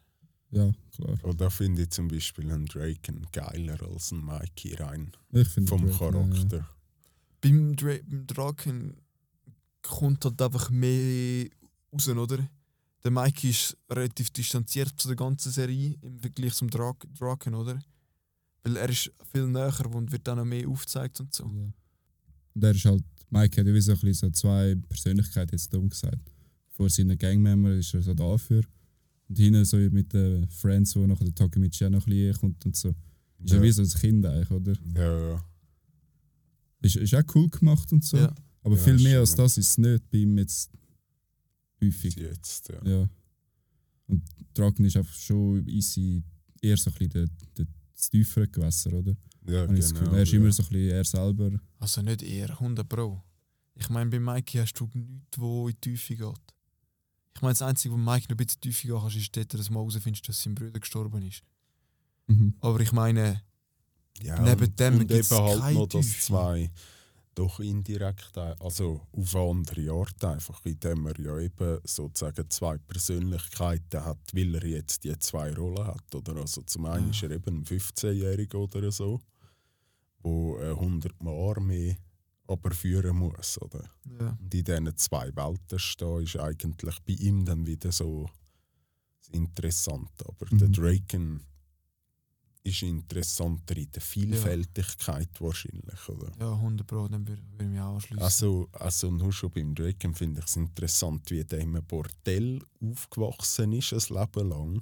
[0.52, 1.18] Ja, klar.
[1.24, 5.12] Und da finde ich zum Beispiel einen Draken geiler als einen Mikey rein.
[5.32, 6.34] Ich finde Vom Draken, ja, ja.
[6.34, 6.70] Charakter.
[7.42, 8.98] Beim, Dra beim Draken
[9.82, 11.48] kommt halt einfach mehr
[11.94, 12.50] raus, oder?
[13.04, 17.80] Der Mike ist relativ distanziert zu der ganzen Serie im Vergleich zum Dra Draken, oder?
[18.64, 21.46] Weil er ist viel näher und wird dann noch mehr aufgezeigt und so.
[21.46, 21.72] Ja.
[22.56, 25.74] Und er ist halt, Mike hat ja wie so, ein bisschen so zwei Persönlichkeiten jetzt
[25.74, 26.32] dumm gesagt.
[26.72, 28.68] Vor seinen Gangmember ist er so der Anführer.
[29.30, 32.66] Und hinten so mit den Friends, wo nachher der Takemichi auch noch ein bisschen kommt
[32.66, 32.90] und so.
[33.44, 33.64] Ist ja, Ja.
[33.64, 34.74] wie so ein Kind eigentlich, oder?
[34.96, 35.46] Ja, ja.
[36.82, 38.18] Ist, ist auch cool gemacht und so.
[38.18, 38.34] Ja.
[38.64, 40.72] Aber Ja, viel mehr als das ist es nicht bei ihm jetzt
[41.82, 42.16] häufig.
[42.16, 42.84] Jetzt, ja.
[42.86, 43.10] Ja.
[44.08, 46.24] Und Draken ist einfach schon easy,
[46.62, 49.16] eher so ein bisschen der, der, das tiefere Gewässer, oder?
[49.48, 50.12] Ja, Habe genau.
[50.14, 50.40] er ist ja.
[50.40, 51.52] immer so ein bisschen er selber.
[51.80, 53.22] Also nicht eher, 100 Pro.
[53.76, 56.54] Ich meine, bei Mikey hast du nichts, wo in die Tiefe geht.
[57.36, 59.68] Ich meine, das Einzige, wo Mike noch ein bisschen tiefer gehen kannst, ist dort, dass
[59.68, 61.42] du mal herausfindest, dass sein Bruder gestorben ist.
[62.28, 62.54] Mhm.
[62.62, 63.42] Aber ich meine,
[64.22, 66.20] Ja, Neben und- dem gibt's eben halt keine noch das Tiefe.
[66.22, 66.72] zwei
[67.36, 72.78] doch indirekt, ein- also auf eine andere Art einfach, indem er ja eben sozusagen zwei
[72.80, 76.14] Persönlichkeiten hat, weil er jetzt die zwei Rollen hat.
[76.14, 76.36] Oder?
[76.36, 77.12] Also zum einen Ja.
[77.12, 79.22] ist er eben ein 15-Jähriger oder so,
[80.22, 81.96] wo äh, 100 Mal Armee
[82.50, 83.62] aber führen muss.
[83.62, 83.90] Oder?
[84.20, 84.38] ja.
[84.42, 88.30] Und in diesen zwei Welten stehen, ist eigentlich bei ihm dann wieder so
[89.22, 90.26] das Interessante.
[90.28, 90.74] Aber der Mhm.
[90.74, 91.46] Draken
[92.64, 96.10] ist interessanter in der Vielfältigkeit wahrscheinlich.
[96.10, 96.32] Oder?
[96.40, 98.24] Ja, 100 Pro, dann würde würd ich mich auch anschließen.
[98.24, 103.74] Also, also nur schon beim Draken finde ich es interessant, wie der einem Bordell aufgewachsen
[103.74, 104.82] ist, ein Leben lang.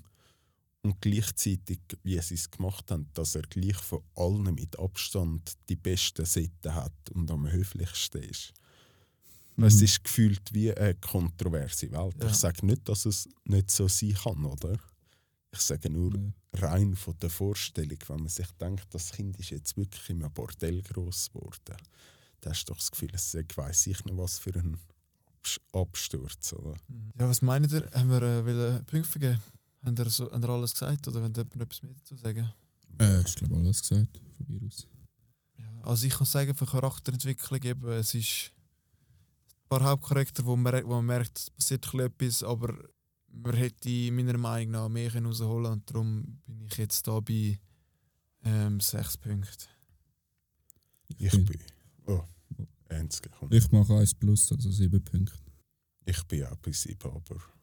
[0.88, 5.76] Und gleichzeitig, wie sie es gemacht haben, dass er gleich von allen mit Abstand die
[5.76, 8.54] besten Sitten hat und am höflichsten ist.
[9.58, 12.16] Es ist gefühlt wie eine kontroverse Welt.
[12.22, 12.30] Ja.
[12.30, 14.78] Ich sage nicht, dass es nicht so sein kann, oder?
[15.52, 16.70] Ich sage nur Ja.
[16.70, 20.32] rein von der Vorstellung, wenn man sich denkt, das Kind ist jetzt wirklich in einem
[20.34, 21.76] Bordell groß geworden.
[22.40, 24.78] Da hast du doch das Gefühl, es weiss ich nicht, was für ein
[25.26, 26.54] Abs- Absturz.
[26.54, 26.76] Oder?
[26.88, 27.12] Mhm.
[27.20, 27.90] Ja, was meint ihr?
[27.94, 29.42] Haben wir äh, Punkte vergeben?
[29.88, 32.52] Habt ihr, so, habt ihr alles gesagt oder wollt ihr jemand etwas mehr dazu sagen?
[33.00, 34.86] Äh, ich glaube, alles gesagt von mir aus.
[35.58, 38.52] Ja, also ich kann sagen, für Charakterentwicklung eben, es ist
[39.48, 42.78] ein paar Hauptcharakter, wo man, wo man merkt, es passiert etwas, aber
[43.30, 47.58] man hätte meiner Meinung nach mehr rausholen und darum bin ich jetzt da bei
[48.44, 49.70] ähm, sechs Punkten.
[51.18, 51.60] Ich bin-.
[52.08, 52.24] Oh,
[52.90, 53.54] eins gekommen.
[53.54, 55.34] Ich mache 1 plus, also 7 Punkte.
[56.06, 57.57] Ich bin auch bei sieben, aber ich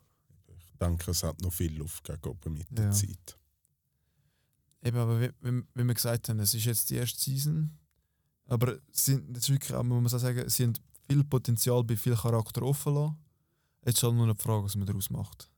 [0.79, 2.91] denke, es hat noch viel Luft gegenüber mit der Ja.
[2.91, 3.39] Zeit.
[4.83, 7.71] Eben, aber wie, wie, wie wir gesagt haben, es ist jetzt die erste Season,
[8.47, 10.75] aber es sind jetzt wirklich, auch, muss man so sagen, sie haben
[11.09, 13.17] viel Potenzial bei viel Charakter offen lassen.
[13.87, 15.51] Jetzt ist halt nur eine Frage, was man daraus macht.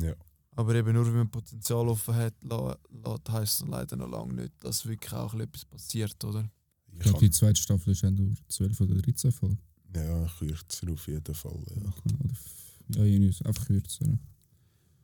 [0.00, 0.14] Ja.
[0.54, 4.52] Aber eben nur, wenn man Potenzial offen hat, lässt, heisst es leider noch lange nicht,
[4.60, 6.48] dass wirklich auch ein bisschen etwas passiert, oder?
[6.92, 9.58] Ich Ich glaube, die zweite Staffel ist auch nur 12 oder 13 Folgen.
[9.94, 11.62] ja, kürzer auf jeden Fall.
[11.74, 11.88] Ja.
[12.30, 14.06] F- Ja, irgendwie einfach kürzer.
[14.06, 14.18] ja.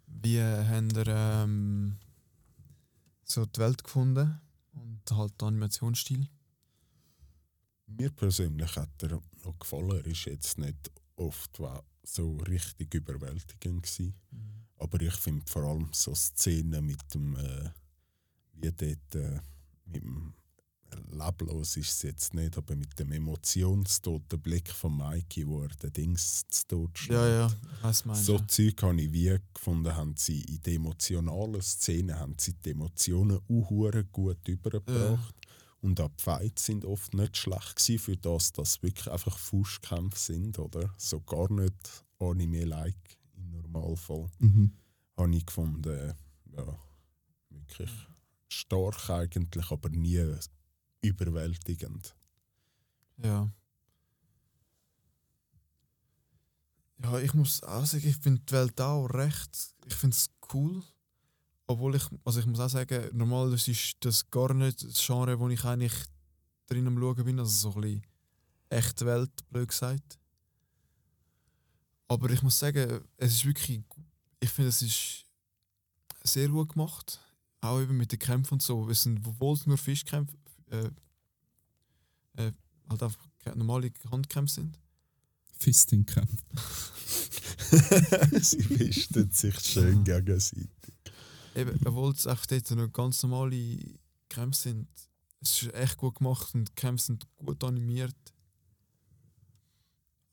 [0.07, 1.97] Wie äh, haben ihr ähm,
[3.25, 4.41] so die Welt gefunden
[4.73, 6.29] und halt den Animationsstil?
[7.87, 9.91] Mir persönlich hat er noch gefallen.
[9.91, 11.61] Er ist jetzt nicht oft
[12.05, 14.15] so richtig überwältigend gewesen.
[14.77, 17.71] Aber ich finde vor allem so Szenen mit dem, äh,
[18.55, 19.41] wie dort, äh,
[19.87, 20.35] mit dem
[21.11, 25.93] leblos ist es jetzt nicht, aber mit dem emotionstoten Blick von Mikey, wo er den
[25.93, 27.21] Dings zu Tod schlägt.
[27.21, 27.53] Ja, ja,
[27.83, 28.47] weiss, meinst So ja.
[28.47, 33.39] Zeug habe ich wie gefunden, haben sie in den emotionalen Szenen haben sie die Emotionen
[33.39, 35.35] auch hure gut übergebracht.
[35.81, 40.19] Und auch die Fights sind oft nicht schlecht gewesen, für das, dass wirklich einfach Faustkämpfe
[40.19, 40.95] sind, oder?
[40.97, 44.31] So gar nicht Anime-like im Normalfall.
[44.39, 44.73] Mhm.
[45.17, 46.15] Habe ich gefunden,
[46.57, 46.79] ja,
[47.51, 47.91] wirklich
[48.49, 50.25] stark eigentlich, aber nie
[51.03, 52.15] überwältigend.
[53.19, 53.49] Ja.
[57.03, 59.75] Ja, ich muss auch sagen, ich finde die Welt auch recht.
[59.87, 60.83] Ich finde es cool.
[61.67, 65.49] Obwohl ich, also ich muss auch sagen, normal ist das gar nicht das Genre, wo
[65.49, 65.95] ich eigentlich
[66.67, 67.39] drin am Schauen bin.
[67.39, 68.07] Also so ein bisschen
[68.69, 70.19] echte Welt, blöd gesagt.
[72.09, 73.83] Aber ich muss sagen, es ist wirklich,
[74.39, 75.27] ich finde, es ist
[76.23, 77.21] sehr gut gemacht.
[77.61, 78.89] Auch eben mit den Kämpfen und so.
[78.91, 80.37] Es sind, obwohl es nur Fischkämpfe,
[80.73, 80.91] äh,
[82.37, 82.53] äh,
[82.89, 84.79] halt einfach normale Handkämpfe sind.
[85.59, 86.43] Fisting-Kampf.
[88.41, 90.71] Sie wischen sich schön gegenseitig.
[91.55, 93.79] Eben, obwohl es einfach dort noch ganz normale
[94.29, 94.89] Kämpfe sind.
[95.41, 98.17] Es ist echt gut gemacht und die Kämpfe sind gut animiert.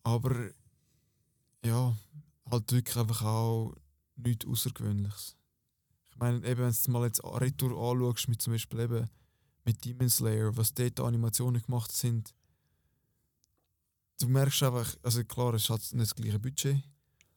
[0.03, 0.51] Aber
[1.63, 1.95] ja,
[2.49, 3.75] halt wirklich einfach auch
[4.15, 5.35] nichts Außergewöhnliches.
[6.11, 9.09] Ich meine, eben, wenn du mal jetzt Retour anschaust, mit zum Beispiel eben
[9.69, 12.33] mit Demon Slayer, was dort Animationen gemacht sind,
[14.19, 16.81] du merkst einfach, also klar, es hat nicht das gleiche Budget,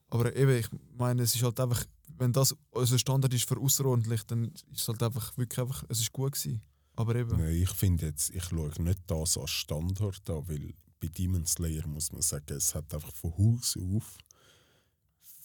[0.09, 0.67] aber eben, ich
[0.97, 1.85] meine, es ist halt einfach,
[2.17, 5.99] wenn das unser Standard ist für außerordentlich, dann ist es halt einfach wirklich einfach, es
[5.99, 6.61] ist gut gewesen.
[6.95, 7.37] Aber eben.
[7.37, 11.87] Nein, ich finde jetzt, ich schaue nicht das als Standard an, weil bei Demon Slayer
[11.87, 14.17] muss man sagen, es hat einfach von Haus auf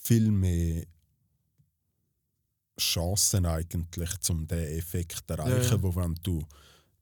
[0.02, 0.86] viel mehr
[2.78, 5.82] Chancen eigentlich, um diesen Effekt zu erreichen, Ja, ja.
[5.82, 6.42] wo wenn du,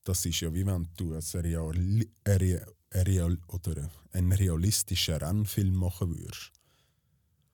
[0.06, 6.16] das ist ja wie wenn du ein real, real, real, oder einen realistischen Rennfilm machen
[6.16, 6.52] würdest.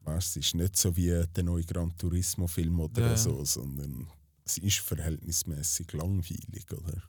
[0.00, 4.08] Weißt, es ist nicht so wie der neue Gran Turismo Film oder Ja, so, sondern
[4.44, 7.02] es ist verhältnismäßig langweilig, oder?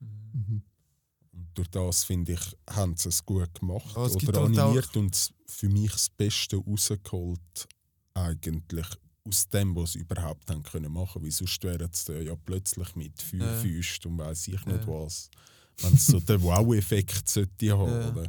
[0.00, 0.62] Mhm.
[1.32, 4.96] Und durch das, finde ich, haben sie es gut gemacht Ja, es oder halt animiert
[4.96, 7.68] und s- für mich das Beste rausgeholt,
[8.14, 8.86] eigentlich
[9.24, 11.22] aus dem, was sie überhaupt haben können machen.
[11.22, 13.56] Weil sonst wären sie ja plötzlich mit Fü Ja.
[13.60, 14.86] Füßen und weiß ich nicht Ja.
[14.86, 15.30] was.
[15.82, 18.26] Wenn es so den Wow-Effekt sollte haben,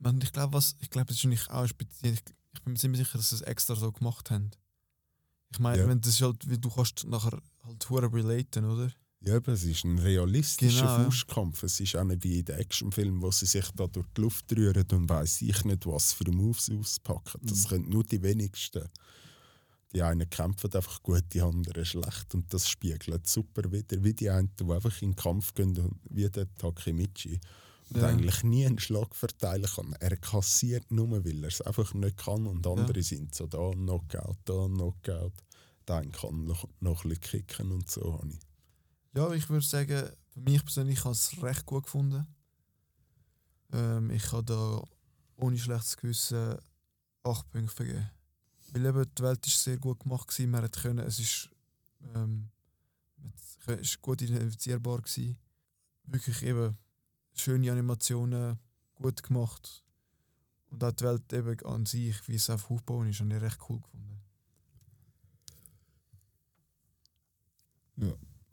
[0.00, 0.12] Ja.
[0.22, 2.14] ich glaube, was, ich glaube, das ist nicht auch speziell.
[2.14, 2.20] Ich,
[2.54, 4.50] ich bin mir ziemlich sicher, dass sie es extra so gemacht haben.
[5.52, 5.88] Ich meine, Ja.
[5.88, 8.90] wenn das ist halt, wie du kannst nachher halt hure relaten, oder?
[9.20, 11.04] Ja, aber es ist ein realistischer Genau.
[11.04, 11.62] Faustkampf.
[11.64, 14.44] Es ist auch nicht wie in den Actionfilmen, wo sie sich da durch die Luft
[14.56, 17.40] rühren und weiß ich nicht, was für Moves auspacken.
[17.42, 17.68] Das Mhm.
[17.68, 18.88] können nur die wenigsten.
[19.94, 22.34] Die einen kämpfen einfach gut, die anderen schlecht.
[22.34, 25.98] Und das spiegelt super wieder, wie die einen, die einfach in den Kampf gehen, und
[26.10, 27.40] wie der Takemichi.
[27.90, 28.08] Und Ja.
[28.08, 29.94] eigentlich nie einen Schlag verteilen kann.
[29.94, 32.46] Er kassiert nur, weil er es einfach nicht kann.
[32.46, 35.32] Und andere sind so da, Knockout, da, Knockout.
[35.86, 38.12] Der eine kann noch, noch ein bisschen kicken und so.
[38.12, 38.38] habe.
[39.16, 42.26] Ja, ich würde sagen, für mich persönlich habe ich es recht gut gefunden.
[43.72, 44.82] Ähm, ich habe da
[45.36, 46.56] ohne schlechtes Gewissen
[47.22, 48.10] 8 Punkte vergeben.
[48.72, 50.50] Weil eben die Welt ist sehr gut gemacht gewesen.
[50.50, 51.50] Man hat können, es ist,
[52.14, 52.48] ähm,
[53.66, 55.36] ist gut identifizierbar gewesen.
[56.04, 56.76] Wirklich eben
[57.34, 58.58] schöne Animationen,
[58.94, 59.84] gut gemacht.
[60.70, 63.58] Und auch die Welt eben an sich, wie es auf aufgebaut ist, habe ich recht
[63.68, 64.08] cool gefunden.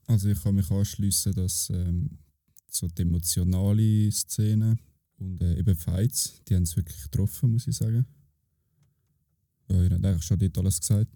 [0.08, 2.18] Also ich kann mich anschließen, dass ähm,
[2.70, 4.78] so die emotionale Szene
[5.18, 8.06] und äh, eben Fights, die haben es wirklich getroffen, muss ich sagen.
[9.70, 11.12] Ja, ihr habt eigentlich schon dort alles gesagt.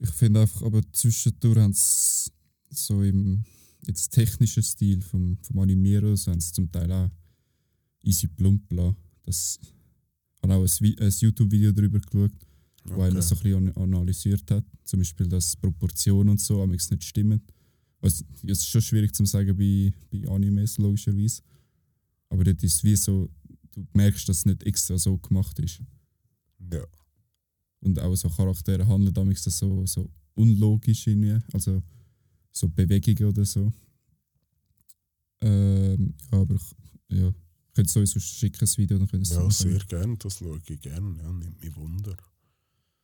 [0.00, 2.30] Ich finde einfach, aber zwischendurch haben sie
[2.70, 3.44] so im
[3.86, 7.10] jetzt technischen Stil vom, vom Animieren, so haben sie zum Teil auch
[8.02, 8.96] easy plump lassen.
[9.24, 12.32] Das ich habe auch ein, ein YouTube-Video darüber geschaut,
[12.84, 14.64] wo einer so ein bisschen an- analysiert hat.
[14.84, 17.42] Zum Beispiel, dass Proportionen und so amigs nicht stimmen.
[18.00, 21.42] Also, es ist schon schwierig zu sagen bei, bei Animes, logischerweise.
[22.28, 23.28] Aber dort ist wie so,
[23.72, 25.80] du merkst, dass es nicht extra so gemacht ist.
[26.72, 26.84] Ja.
[27.80, 31.38] Und auch so Charaktere handeln amigs so, so unlogisch irgendwie.
[31.52, 31.82] Also
[32.52, 33.72] so Bewegungen oder so.
[35.40, 39.78] Ähm, ja, aber ich, ja, ich könnte sowieso schicken, das Video, dann Sie Ja, sehr
[39.86, 42.16] gerne, das schaue ich gerne, ja, nimmt mich Wunder.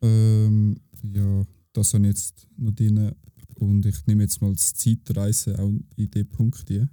[0.02, 3.14] Ähm, ja, das habe ich jetzt noch drin.
[3.54, 6.88] Und ich nehme jetzt mal das Zeitreisen auch in den Punkt hier.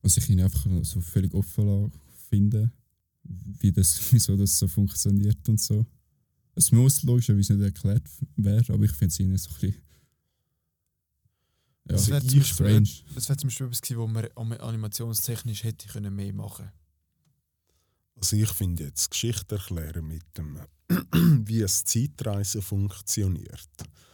[0.00, 1.92] Was ich ihn einfach so völlig offen
[2.28, 2.72] finde,
[3.22, 5.84] wie das, wieso das so funktioniert und so.
[6.54, 9.82] Es muss logischerweise nicht erklärt werden, aber ich finde es ihnen so ein bisschen.
[11.88, 12.88] Ja, Das wäre zum Beispiel strange.
[13.14, 14.06] Das wäre zum Beispiel etwas gewesen, wo
[14.44, 16.70] man animationstechnisch hätte können mehr machen
[18.16, 20.58] Also ich finde jetzt Geschichte erklären mit dem,
[21.46, 23.68] wie es Zeitreisen funktioniert,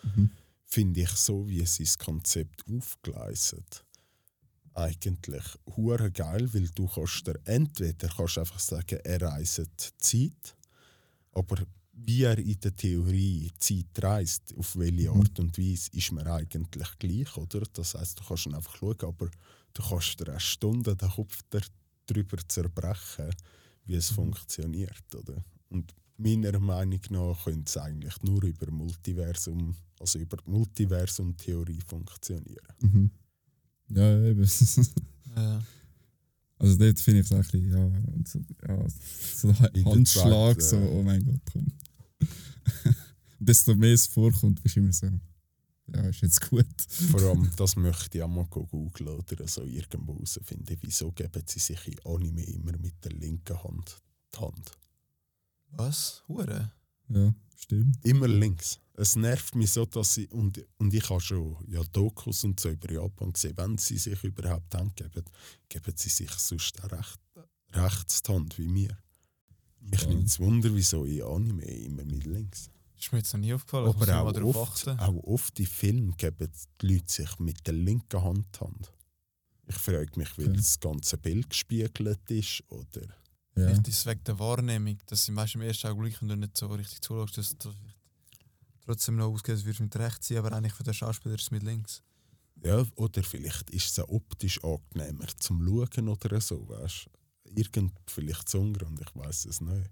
[0.04, 0.30] Mhm.
[0.64, 3.64] finde ich so, wie sie das Konzept aufgleisen.
[4.74, 5.42] Eigentlich
[5.76, 10.56] hure geil, weil du kannst dir entweder kannst einfach sagen, er reist die Zeit,
[11.32, 11.56] aber
[12.04, 15.20] wie er in der Theorie Zeit reist, auf welche Mhm.
[15.20, 17.62] Art und Weise, ist mir eigentlich gleich, oder?
[17.72, 19.28] Das heißt, du kannst ihn einfach schauen, aber
[19.74, 21.62] du kannst dir eine Stunde den Kopf dar-
[22.06, 23.30] darüber zerbrechen,
[23.84, 24.14] wie es Mhm.
[24.16, 25.44] funktioniert, oder?
[25.70, 32.74] Und meiner Meinung nach könnte es eigentlich nur über Multiversum, also über Multiversum-Theorie funktionieren.
[32.80, 33.10] Mhm.
[33.90, 34.48] Ja, eben.
[35.36, 35.62] Ja.
[36.60, 37.90] Also dort finde ich es ein bisschen, ja,
[38.24, 38.88] so, ja,
[39.36, 41.66] so ein Handschlag, Zeit, so, oh mein Gott, komm.
[43.38, 45.06] desto mehr es vorkommt, bist du immer so,
[45.94, 46.66] ja, ist jetzt gut.
[47.10, 50.76] Vor allem, das möchte ich auch mal googeln oder so irgendwo herausfinden.
[50.82, 53.96] Wieso geben sie sich in Anime immer mit der linken Hand
[54.34, 54.72] die Hand?
[55.70, 56.22] Was?
[56.28, 56.72] Hure?
[57.08, 58.04] Ja, stimmt.
[58.04, 58.78] Immer links.
[58.94, 60.26] Es nervt mich so, dass sie.
[60.28, 64.22] Und, und ich habe schon ja, Dokus und so über Japan gesehen, wenn sie sich
[64.24, 65.24] überhaupt Hand geben,
[65.68, 67.20] geben sie sich sonst recht,
[67.72, 68.98] rechts die Hand wie mir.
[69.90, 70.08] Mich Ja.
[70.08, 72.70] nimmt es Wunder, wieso in Anime immer mit links.
[72.98, 73.90] Ist mir jetzt noch nie aufgefallen.
[73.90, 74.98] ich muss Aber auch darauf oft, achten.
[75.00, 76.48] auch oft in Filmen geben
[76.82, 78.92] die Leute sich mit der linken Hand die Hand.
[79.66, 80.56] Ich frage mich, weil Okay.
[80.56, 83.02] das ganze Bild gespiegelt ist oder.
[83.56, 86.36] Ja, Vielleicht ist es wegen der Wahrnehmung, dass sie meist im ersten Augenblick, wenn du
[86.36, 87.72] nicht so richtig zuschaust, dass du
[88.84, 91.50] trotzdem noch ausgeht, als würdest mit rechts sein, aber eigentlich für den Schauspieler ist es
[91.50, 92.02] mit links.
[92.64, 97.08] Ja, oder vielleicht ist es auch optisch angenehmer zum Schauen oder so, weißt
[97.54, 99.90] Irgend vielleicht zu Ungrund, ich weiß es nicht.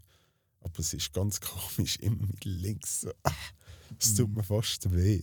[0.61, 3.03] Aber es ist ganz komisch, immer mit links.
[3.03, 3.13] So.
[4.01, 5.23] Es tut mir fast weh,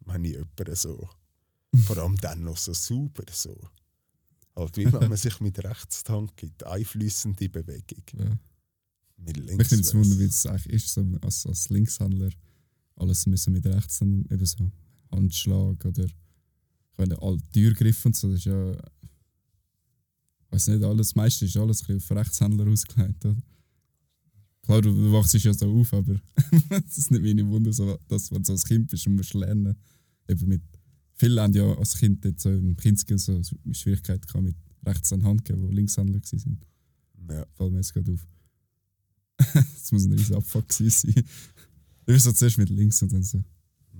[0.00, 1.08] wenn ich jemanden so.
[1.86, 3.58] Vor allem dann noch so sauber so.
[4.54, 8.02] Halt wie wenn man sich mit rechts Hand gibt, einflüssende Bewegung.
[8.18, 8.38] ja.
[9.16, 9.70] Mit links.
[9.70, 12.30] nimmt es wär's- Wunder, wie es eigentlich ist, so als, als Linkshändler
[12.96, 14.70] alles müssen mit rechts dann eben so
[15.10, 16.14] Handschlag oder ich
[16.98, 19.10] meine, all Türgriff und so, das ist ja ich
[20.52, 23.42] weiß nicht, alles, das meiste ist alles ein auf Rechtshändler ausgelegt, oder?
[24.62, 26.20] Klar, du, du wachst ja so auf, aber
[26.68, 29.34] das ist nicht meine Wunder, so, dass wenn du so als Kind bist und musst
[29.34, 29.76] lernen.
[30.28, 30.62] Eben mit,
[31.16, 33.40] viele haben ja als Kind jetzt so im Kindskill so
[33.72, 36.60] Schwierigkeiten gehabt mit rechts an Hand geben, die Linkshändler waren.
[37.28, 37.46] Ja.
[37.56, 38.26] Fällt mir jetzt gerade auf.
[39.54, 41.24] das muss ein riesen Abfuck gewesen sein.
[42.04, 43.42] Du bist so zuerst mit links und dann so.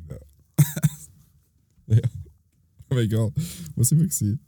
[0.08, 0.18] Ja.
[1.88, 2.08] Ja.
[2.88, 3.32] Aber egal.
[3.74, 4.38] Was sind wir gewesen?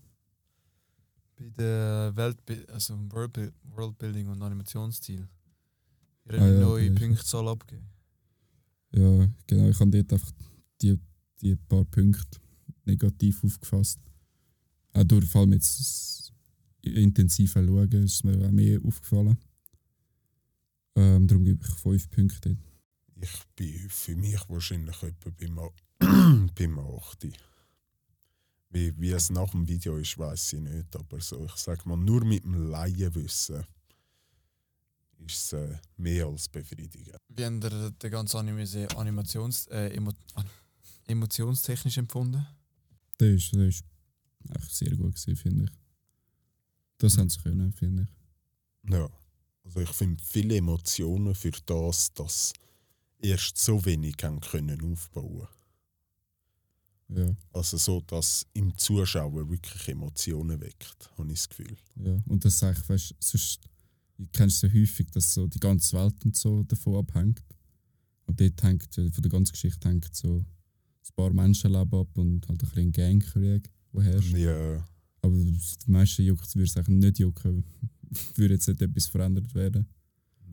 [1.45, 5.29] Bei der Weltbild, also Worldbuilding und Animationsstil.
[6.27, 7.07] Ihre Ah ja, neue okay.
[7.07, 7.87] Punktzahl abgeben.
[8.93, 9.69] Ja, genau.
[9.69, 10.33] Ich habe dort einfach
[10.81, 10.99] die,
[11.41, 12.39] die paar Punkte
[12.85, 13.99] negativ aufgefasst.
[14.93, 16.33] Auch durch vor allem jetzt das
[16.83, 19.37] intensive Schauen ist mir auch mehr aufgefallen.
[20.97, 22.57] Ähm, darum gebe ich fünf Punkte.
[23.21, 27.27] Ich bin für mich wahrscheinlich etwa beim, beim 8.
[28.71, 30.97] Wie, wie es nach dem Video ist, weiß ich nicht.
[30.97, 33.65] Aber so, ich sag mal, nur mit dem Laienwissen
[35.27, 37.17] ist es äh, mehr als befriedigend.
[37.29, 40.51] Wie haben ihr den ganzen Anime sehr animations-, äh, emo an-
[41.07, 42.45] emotionstechnisch empfunden?
[43.21, 43.85] Der ist, der ist
[44.57, 45.71] echt sehr gut gewesen, finde ich.
[46.99, 47.21] Das Mhm.
[47.21, 48.09] haben sie können, finde
[48.85, 48.91] ich.
[48.93, 49.09] Ja.
[49.65, 52.53] Also ich finde viele Emotionen für das, dass
[53.19, 55.49] erst so wenig haben können aufbauen.
[57.09, 61.77] Ja, Also so, dass im Zuschauer wirklich Emotionen weckt, habe ich das Gefühl.
[61.97, 62.19] ja.
[62.29, 63.61] Und das sage ich, weißt sonst
[64.17, 67.43] ich kennst es ja häufig, dass so die ganze Welt und so davon abhängt.
[68.27, 70.47] Und dort hängt, von der ganzen Geschichte hängt so ein
[71.17, 74.35] paar Menschenleben ab und halt ein bisschen Gangkrieg, der herrscht.
[74.37, 74.89] Ja,
[75.21, 77.65] Aber die meisten juckt würde es eigentlich nicht jucken,
[78.37, 79.87] würde jetzt nicht etwas verändert werden.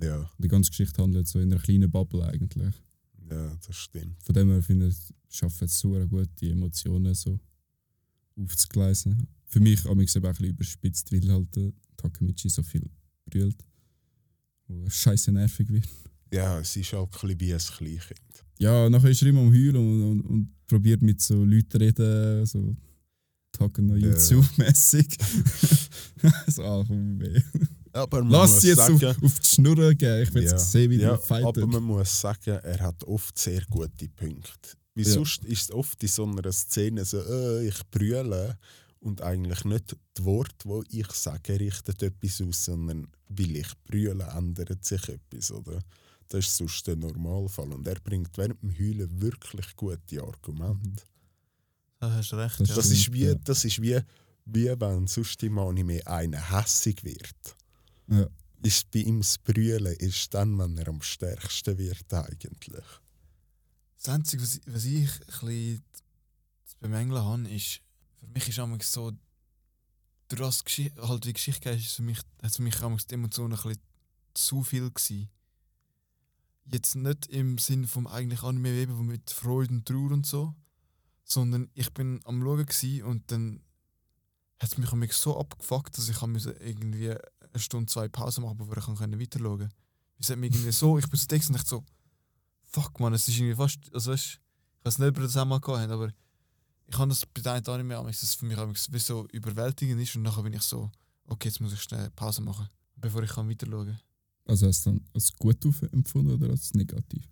[0.01, 2.73] ja, Die ganze Geschichte handelt so in einer kleinen Bubble eigentlich.
[3.29, 4.21] ja, das stimmt.
[4.23, 4.97] Von dem her finde ich,
[5.32, 7.39] schafft es super gut, die Emotionen so
[8.36, 9.28] aufzugleisen.
[9.46, 12.89] Für mich habe ich eben auch ein bisschen überspitzt, weil halt der Takemichi so viel
[13.26, 13.65] brüllt,
[14.67, 15.88] wo scheiße nervig wird.
[16.32, 18.46] Ja, es ist halt ein bisschen wie ein Kleinkind.
[18.60, 22.46] Ja, nachher ist er immer am Heulen und, und, und probiert mit so Leuten reden,
[22.46, 22.76] so
[23.52, 24.08] Taken no Ja.
[24.08, 25.08] YouTube-mäßig.
[26.48, 27.42] so, ach, weh.
[27.94, 30.52] Aber man Lass muss sie jetzt auf, sagen, auf die Schnur gehen, ich will ja,
[30.52, 31.48] jetzt sehen, wie ja, die fighten.
[31.48, 34.77] aber man muss sagen, er hat oft sehr gute Punkte.
[34.94, 35.12] Wie Ja.
[35.12, 38.58] sonst ist es oft in so einer Szene so, äh, ich brülle
[39.00, 44.25] und eigentlich nicht die Worte, die ich sage, richtet etwas aus, sondern weil ich brülle,
[44.35, 45.52] ändert sich etwas.
[45.52, 45.79] Oder?
[46.27, 47.71] Das ist sonst der Normalfall.
[47.71, 51.04] Und er bringt während dem Heulen wirklich gute Argumente.
[52.00, 52.60] Da hast du recht.
[52.60, 52.75] Das ja.
[52.75, 53.35] Das ist wie, ja.
[53.35, 54.00] das ist wie,
[54.46, 57.56] wie wenn sonst im Anime einer hässig wird.
[58.08, 58.27] Ja.
[58.63, 62.85] Ist bei ihm das Brüllen ist dann, wenn er am stärksten wird eigentlich.
[64.04, 65.83] Das Einzige, was ich, was ich ein
[66.65, 67.81] zu bemängeln habe, ist,
[68.19, 69.12] für mich ist manchmal so,
[70.27, 70.63] durch das
[71.08, 73.81] halt wie Geschichte ist, ist für mich, hat für mich die Emotionen ein bisschen
[74.33, 75.29] zu viel gewesen.
[76.65, 80.56] Jetzt nicht im Sinn vom eigentlich Anime eben wo mit Freude und Trauer und so,
[81.23, 83.62] sondern ich bin am Schauen und dann
[84.60, 88.77] hat es mich so abgefuckt, dass ich musste irgendwie eine Stunde, zwei Pause machen, bevor
[88.77, 89.69] ich weiter schauen konnte.
[90.17, 91.85] Es hat mich irgendwie so, ich bin so und so,
[92.72, 95.46] fuck man, es ist irgendwie fast, also weißt, ich weiß nicht, ob wir das auch
[95.46, 96.12] mal gehabt haben, aber
[96.88, 99.28] ich habe das bei deinen nicht mehr, aber es ist für mich auch wie so
[99.32, 100.90] überwältigend ist und nachher bin ich so,
[101.28, 104.00] okay, jetzt muss ich schnell Pause machen, bevor ich kann weiter schauen kann.
[104.46, 107.28] Also hast du dann als gut empfunden oder als negativ?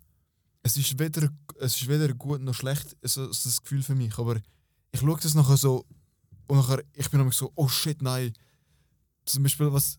[0.62, 4.16] Es ist weder, es ist weder gut noch schlecht, so, so das Gefühl für mich,
[4.18, 4.40] aber
[4.92, 5.86] ich schaue das nachher so
[6.46, 8.32] und nachher, ich bin so, oh shit, nein.
[9.24, 9.98] Zum Beispiel, was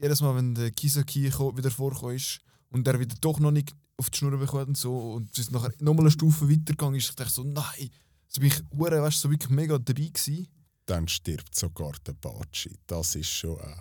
[0.00, 4.10] jedes Mal, wenn der Kisaki wieder vorgekommen ist und der wieder doch noch nicht auf
[4.10, 7.32] die Schnur bekommt und so und es nachher nochmal eine Stufe weitergegangen ist, ich dachte
[7.32, 7.90] so, nein.
[8.28, 10.48] So bin ich hure, weißt, so wirklich mega dabei gewesen.
[10.86, 12.76] Dann stirbt sogar der Batschi.
[12.86, 13.76] Das ist schon äh,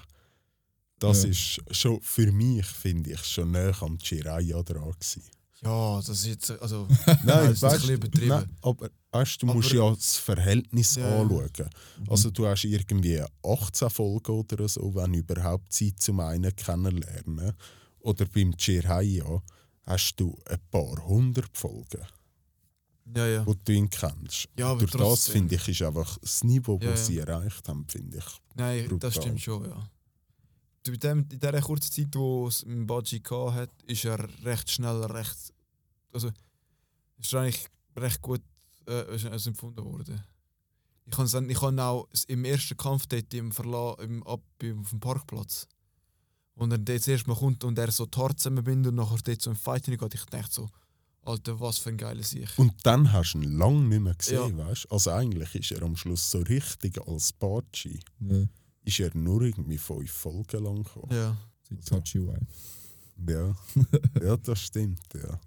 [0.99, 1.30] Das Ja.
[1.30, 5.24] ist schon für mich, finde ich, schon näher am Jiraiya dran gewesen.
[5.64, 8.28] Ja, das ist jetzt, also, Nein, das ist ein bisschen übertrieben.
[8.28, 11.22] nein, aber weißt, du musst Aber- ja das Verhältnis Ja.
[11.22, 11.70] anschauen.
[12.07, 17.53] Also du hast irgendwie 18 Folgen oder so, wenn überhaupt Zeit zum einen kennenlernen.
[18.01, 19.41] Oder beim Jiraiya
[19.86, 22.05] hast du ein paar hundert Folgen,
[23.15, 23.45] ja, ja.
[23.45, 24.47] wo du ihn kennst.
[24.57, 25.34] Ja, aber Durch das trotzdem.
[25.34, 26.91] finde ich, ist einfach das Niveau, Ja, ja.
[26.91, 28.25] das sie erreicht haben, finde ich.
[28.55, 28.99] Nein, Brutal.
[28.99, 29.89] das stimmt schon, ja.
[30.86, 35.03] In, dem, in dieser kurzen Zeit, wo es im Budgie hat, ist er recht schnell,
[35.05, 35.38] recht.
[36.11, 36.29] Also,
[37.17, 38.41] ist er eigentlich recht gut
[38.88, 40.21] äh, ist empfunden worden.
[41.05, 45.67] Ich habe ich auch im ersten Kampf dort im Verla im, ab, auf dem Parkplatz.
[46.56, 49.18] Und er dort das erste Mal kommt und er so die Haare zusammenbindet und nachher
[49.24, 50.70] dort so im Fight hineingeht, ich dachte so,
[51.26, 52.49] Alter, was für ein geiler Sieg.
[52.58, 54.68] Und dann hast du ihn lange nicht mehr gesehen, Ja.
[54.68, 58.45] weißt Also eigentlich ist er am Schluss so richtig als Bachi, Ja,
[58.84, 61.12] ist er nur irgendwie fünf Folgen lang gekommen.
[61.12, 61.38] Ja.
[61.70, 62.45] die Touchy Wife.
[63.28, 63.56] Ja,
[64.22, 65.39] ja das stimmt, ja.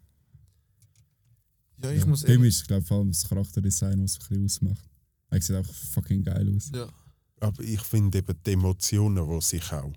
[1.83, 2.07] Ja, ich ja.
[2.07, 4.89] muss Bei ist es, glaube ich, vor allem das Charakterdesign, was es ein bisschen ausmacht.
[5.29, 6.71] Er sieht auch fucking geil aus.
[6.75, 6.89] Ja.
[7.41, 9.93] Aber ich finde eben die Emotionen, die sich auch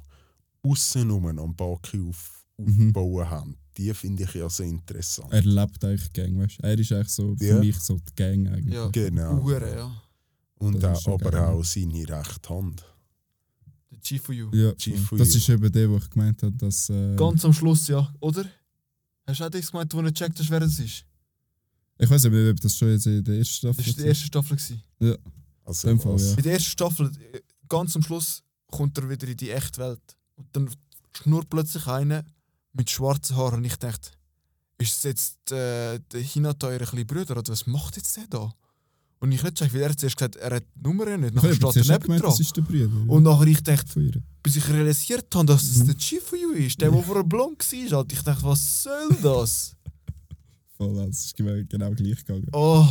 [0.63, 2.87] außenrum am Baki auf, Mhm.
[2.89, 5.31] aufbauen haben, die finde ich ja so interessant.
[5.31, 6.63] Er lebt eigentlich Gang, weißt du?
[6.67, 7.59] Er ist eigentlich so für Ja.
[7.59, 8.73] mich so die Gang eigentlich.
[8.75, 8.87] Ja.
[8.89, 9.41] Genau.
[9.41, 10.01] Hure, ja.
[10.57, 11.41] Und auch, aber geil.
[11.45, 12.83] auch seine rechte Hand.
[13.91, 14.49] Der Chifuyu.
[14.53, 15.37] Ja, Chief das Yu.
[15.37, 16.89] ist eben der, wo ich gemeint habe, dass.
[16.89, 18.43] Äh, Ganz am Schluss, ja, oder?
[19.25, 21.05] Hast du auch das gemeint, wo du nicht gecheckt hast, wer das ist?
[21.97, 24.07] ich weiß nicht, ob das schon jetzt in der ersten Staffel Das war die war.
[24.07, 24.57] erste Staffel.
[24.57, 24.83] Gewesen.
[25.63, 26.35] Also In dem Fall, ja.
[26.35, 27.39] In der ersten Staffel, äh,
[27.69, 30.17] ganz am Schluss, kommt er wieder in die echte Welt.
[30.39, 30.69] Und dann
[31.15, 32.23] schnurrt plötzlich einer
[32.73, 33.59] mit schwarzen Haaren.
[33.59, 34.09] Und ich dachte,
[34.77, 37.37] ist es jetzt äh, der Hinata euer kleiner Bruder?
[37.37, 38.53] Oder was macht jetzt der da?
[39.21, 41.29] Und ich nicht weil er zuerst gesagt, er hat die Nummer nicht.
[41.29, 42.29] Ich Nachher habe steht er neben dran.
[42.29, 42.89] das ist der Bruder.
[43.11, 44.23] Und nachher ich dachte, ihr.
[44.41, 45.87] bis ich realisiert habe, dass es Mhm.
[45.87, 47.97] der Chifuyu ist, der, der vorher blond war.
[47.99, 48.13] Alter.
[48.15, 49.75] Ich dachte, was soll das?
[50.77, 52.47] Voll, das ist genau genau gleich gegangen.
[52.53, 52.87] Oh.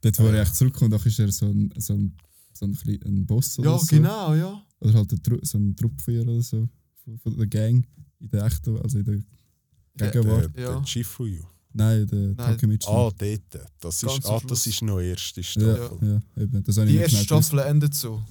[0.00, 2.16] Dort, wo er echt zurückkommt, ist er so ein, so ein,
[2.54, 3.86] so ein, ein Boss oder Ja, so.
[3.86, 4.62] genau, ja.
[4.84, 6.68] Oder halt ein so ein Truppfeuer oder so.
[7.04, 7.86] Von, von der Gang.
[8.20, 9.18] In der echten, also in der
[9.94, 10.56] Der, Gegenwart.
[10.58, 10.74] Ja.
[10.78, 11.42] der Chifuyu.
[11.72, 12.36] Nein, der Nein.
[12.36, 12.88] Takemichi.
[12.88, 13.42] Ah, dort.
[13.80, 15.98] Das Ganz ist, ah, das ist noch erste ja, Staffel.
[16.36, 16.62] ja, eben.
[16.62, 17.24] Das Die erste genau gewusst.
[17.24, 18.22] Staffel endet so.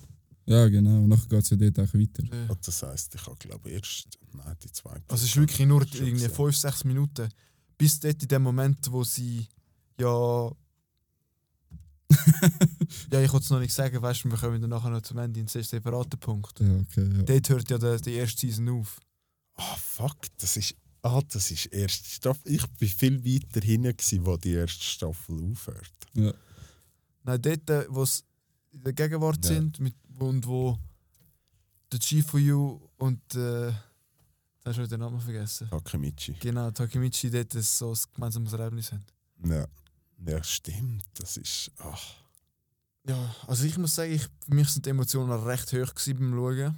[0.46, 1.04] Ja, genau.
[1.04, 2.24] Und nachher geht es ja dort auch weiter.
[2.24, 2.48] Ja.
[2.50, 5.04] Ah, Das heisst, ich habe glaube erst nein, die zweite.
[5.08, 6.32] Also es ist wirklich nur irgendwie gesehen.
[6.32, 7.30] 5, 6 Minuten.
[7.78, 9.48] Bis dort in dem Moment, wo sie
[10.00, 10.08] ja.
[13.14, 15.18] ja, ich wollte es noch nicht sagen, weißt du, wir kommen dann nachher noch zum
[15.20, 16.60] Ende in den separaten Punkt.
[16.60, 17.24] Ja, okay, ja.
[17.24, 19.00] Dort hört ja der, die erste Season auf.
[19.56, 20.76] Ah, fuck, das ist.
[21.04, 22.52] Ah, das ist erste Staffel.
[22.54, 25.92] Ich bin viel weiter hinten, wo die erste Staffel aufhört.
[26.14, 26.34] ja.
[27.26, 28.22] Nein, dort, äh, wo sie
[28.72, 29.54] in der Gegenwart Ja.
[29.54, 30.78] sind mit, und wo
[31.92, 33.72] der Chifuyu und äh,
[34.62, 35.70] da hast du den Namen vergessen.
[35.70, 36.34] Takemichi.
[36.40, 39.06] Genau, Takemichi dort ein so ein gemeinsames Erlebnis haben.
[39.46, 39.68] Ja.
[40.26, 41.04] ja, stimmt.
[41.16, 41.72] Das ist.
[41.80, 42.23] Ach.
[43.08, 46.32] Ja, also ich muss sagen, ich, für mich sind die Emotionen recht hoch gewesen beim
[46.34, 46.76] Schauen.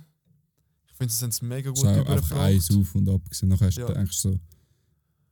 [0.87, 2.89] Ich finde, sie sind es mega Es gut war einfach eins übergebracht.
[2.89, 3.21] auf und ab.
[3.25, 3.49] Gewesen.
[3.49, 3.87] Nachher hast du Ja.
[3.89, 4.39] eigentlich so.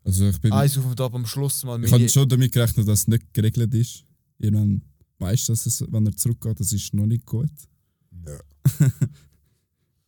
[0.04, 0.52] Also ich bin.
[0.52, 1.84] Eins auf und ab am Schluss mal.
[1.84, 4.04] ich habe schon damit gerechnet, dass es nicht geregelt ist.
[4.38, 4.82] Irgendwann
[5.20, 7.50] weißt du, dass es, wenn er zurückgeht, das ist noch nicht gut.
[8.28, 8.40] Ja.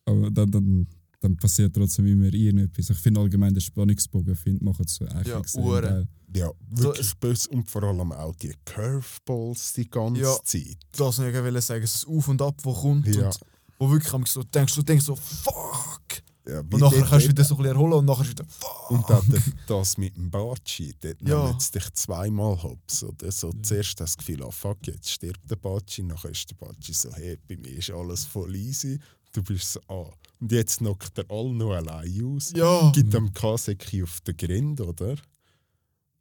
[0.06, 0.88] Aber dann, dann,
[1.26, 2.90] dann passiert trotzdem immer irgendetwas.
[2.90, 6.08] Ich finde allgemein den Spannungsbogen find, macht es so eigentlich Ja, extrem.
[6.36, 10.36] Ja, wirklich böse und vor allem auch die Curveballs die ganze Ja.
[10.44, 10.78] Zeit.
[10.92, 13.28] Das wollte ich wollte sagen, es ist Auf und Ab, wo kommt Ja.
[13.28, 13.40] und
[13.80, 16.02] wo wirklich am so denkst, du denkst so, fuck!
[16.48, 18.92] Ja, Und nachher kannst du wieder so ein bisschen erholen und nachher ist wieder, fuck!
[18.92, 21.48] Und dann das mit dem Batschi, dort Ja.
[21.48, 23.04] nimmt es dich zweimal hops.
[23.04, 23.52] Oder so.
[23.64, 26.04] Zuerst hast du das Gefühl, ah, fuck, jetzt stirbt der Batschi.
[26.04, 29.00] Nachher ist der Batschi so, hey, bei mir ist alles voll easy.
[29.36, 30.12] Du bist so, ah.
[30.40, 32.52] Und jetzt knockt er alle noch allein aus.
[32.56, 32.92] Ja!
[32.92, 35.16] Gibt dem Kaseki auf den Grind, oder?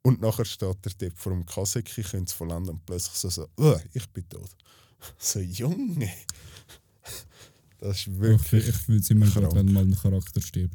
[0.02, 3.48] Und nachher steht er dort vor dem Kaseki, könnte es vollenden und plötzlich so, so
[3.56, 4.50] oh, ich bin tot.
[5.18, 6.10] So, Junge.
[7.78, 8.68] Das ist Ich, wirklich.
[8.68, 9.54] ich fühle es immer gut, krank.
[9.54, 10.74] wenn mal ein Charakter stirbt.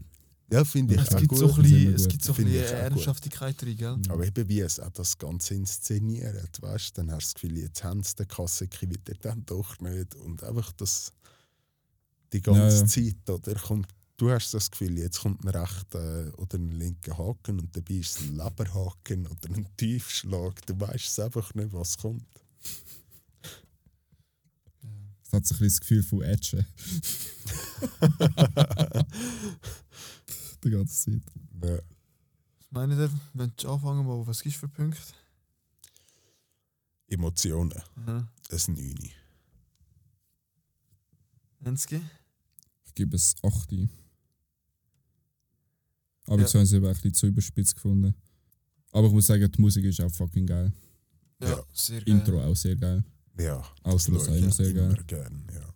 [0.52, 1.40] Ja, finde ich Es auch gibt gut.
[1.40, 2.12] so bisschen, es gut.
[2.12, 2.72] gibt so ein bisschen gut.
[2.72, 3.98] Ernsthaftigkeit drin, gell?
[4.10, 7.58] Aber eben wie es auch das Ganze inszeniert, weißt du, dann hast du das Gefühl,
[7.58, 10.16] jetzt haben sie den Kaseki wieder dann doch nicht.
[10.16, 11.12] Und einfach das
[12.34, 12.86] die ganze Ja, ja.
[12.86, 17.60] Zeit, oder kommt, du hast das Gefühl, jetzt kommt ein rechter oder ein linker Haken
[17.60, 20.66] und dabei ist es ein Leberhaken oder ein Tiefschlag.
[20.66, 22.26] Du weißt einfach nicht, was kommt.
[25.24, 26.66] Es hat so ein bisschen das Gefühl von Edge.
[30.64, 31.22] Die ganze Zeit.
[31.64, 31.76] Ja.
[31.78, 31.82] Was
[32.72, 35.02] meine ihr, wenn du anfangen mal, was gibst du für Punkte?
[37.08, 38.28] Emotionen, Mhm.
[38.52, 39.12] ein Neuni.
[41.64, 42.02] Ensky?
[43.00, 43.72] Ich gebe es 8.
[46.26, 46.46] Aber Ja.
[46.48, 48.14] ich habe es eben ein bisschen zu überspitzt gefunden.
[48.92, 50.74] Aber ich muss sagen, die Musik ist auch fucking geil.
[51.42, 51.64] Ja, Ja.
[51.72, 52.14] sehr geil.
[52.14, 53.02] Intro auch sehr geil.
[53.38, 54.98] Ja, Ausschluss auch immer sehr geil.
[55.08, 55.74] gern, ja.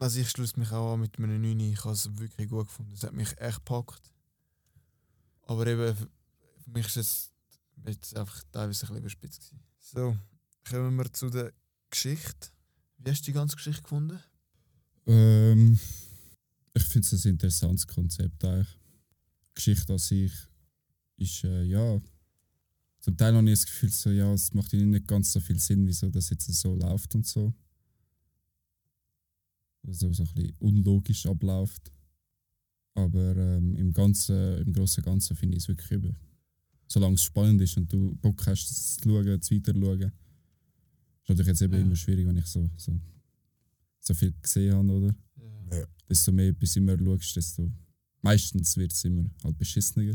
[0.00, 1.60] Also ich schließe mich auch an mit meinen 9.
[1.60, 2.92] Ich habe es wirklich gut gefunden.
[2.92, 4.10] Es hat mich echt gepackt.
[5.42, 6.08] Aber eben, für
[6.64, 7.30] für mich ist es
[7.86, 9.42] jetzt einfach teilweise ein bisschen überspitzt.
[9.50, 9.60] Gewesen.
[9.78, 10.16] So,
[10.68, 11.52] kommen wir zu der
[11.90, 12.48] Geschichte.
[12.98, 14.18] Wie hast du die ganze Geschichte gefunden?
[15.06, 15.78] Ähm,
[16.74, 18.68] ich finde es ein interessantes Konzept eigentlich.
[19.48, 20.32] Die Geschichte an sich
[21.16, 22.00] ist, äh, ja.
[23.00, 25.58] Zum Teil habe ich das Gefühl, so, ja, es macht ihnen nicht ganz so viel
[25.60, 27.54] Sinn, wieso das jetzt so läuft und so.
[29.86, 31.92] Also so ein bisschen unlogisch abläuft.
[32.94, 36.14] Aber ähm, im, Ganzen, im Großen und Ganzen finde ich es wirklich über.
[36.86, 40.00] Solange es spannend ist und du Bock hast, es zu schauen, zu weiter schauen.
[40.02, 41.80] Ist natürlich jetzt eben Ja.
[41.80, 42.98] immer schwierig, wenn ich so, so,
[44.00, 45.14] so viel gesehen habe, oder?
[46.08, 47.72] Desto mehr etwas immer schaust, desto
[48.20, 50.14] meistens wird es immer halt beschissener.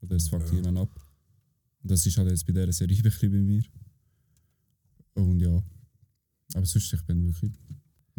[0.00, 0.54] Oder es fuckt Ja.
[0.56, 1.06] jemand ab.
[1.82, 3.62] Und das ist halt jetzt bei dieser Serie ein bisschen bei mir.
[5.14, 5.62] Und ja.
[6.54, 7.52] Aber sonst, ich bin wirklich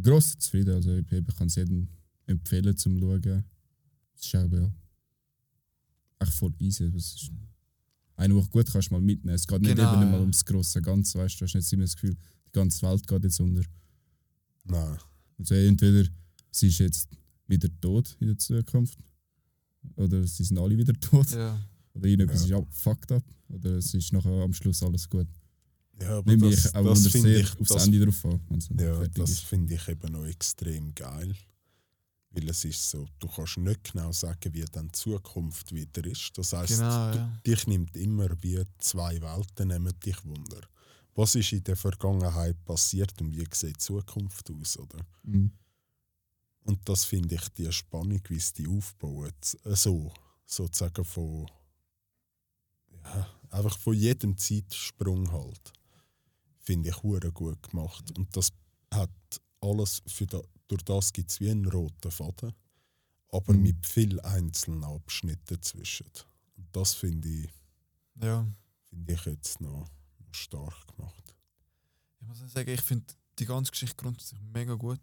[0.02, 0.76] gross zufrieden.
[0.76, 1.88] Also ich, ich kann es jedem
[2.26, 3.44] empfehlen zum Schauen.
[4.16, 4.72] Es ist aber ja.
[6.20, 6.84] Echt voll easy.
[6.96, 7.32] Es ist
[8.16, 9.36] eine, die gut kannst mal mitnehmen.
[9.36, 10.10] Es geht nicht Genau, eben ja.
[10.10, 12.16] mal ums grosse Ganze, weißt du, du hast nicht immer das Gefühl,
[12.48, 13.64] die ganze Welt geht jetzt unter.
[14.66, 14.98] Nein.
[15.38, 16.10] Also entweder
[16.52, 17.10] sie ist jetzt
[17.48, 19.00] wieder tot in der Zukunft,
[19.96, 21.60] oder sie sind alle wieder tot, Ja.
[21.94, 22.58] oder irgendetwas Ja.
[22.58, 25.28] ist ab- fucked up, oder es ist nachher am Schluss alles gut.
[26.02, 28.40] Ja, aber Nehme das, ich auch das sehr ich, aufs das, Ende drauf an,
[28.78, 31.36] ja, das finde ich eben noch extrem geil.
[32.32, 36.30] Weil es ist so, du kannst nicht genau sagen, wie dann die Zukunft wieder ist.
[36.38, 37.42] Das heisst, Genau, du, ja.
[37.46, 40.62] dich nimmt immer wie zwei Welten nehmen dich Wunder.
[41.16, 45.00] Was ist in der Vergangenheit passiert und wie sieht die Zukunft aus, oder?
[45.24, 45.52] Mhm.
[46.64, 49.34] Und das finde ich die Spannung, wie es die aufbauen.
[49.64, 50.14] Äh, So,
[50.46, 51.50] sozusagen von.
[53.04, 55.74] Ja, einfach von jedem Zeitsprung halt.
[56.60, 58.16] Finde ich hure gut gemacht.
[58.18, 58.52] Und das
[58.94, 59.10] hat
[59.62, 62.54] alles, für da, durch das gibt es wie einen roten Faden,
[63.32, 63.62] aber Mhm.
[63.64, 66.08] mit vielen einzelnen Abschnitten dazwischen.
[66.58, 67.50] Und das finde ich,
[68.22, 68.46] ja.
[68.90, 69.88] finde ich jetzt noch,
[70.20, 71.36] noch stark gemacht.
[72.22, 73.06] Ich muss sagen, ich finde
[73.40, 75.00] die ganze Geschichte grundsätzlich mega gut.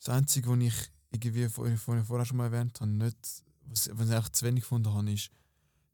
[0.00, 0.74] Das Einzige, was ich
[1.12, 3.16] irgendwie vorhin, vorhin vorher schon mal erwähnt habe, nicht,
[3.66, 5.30] was, was ich echt zu wenig gefunden habe, ist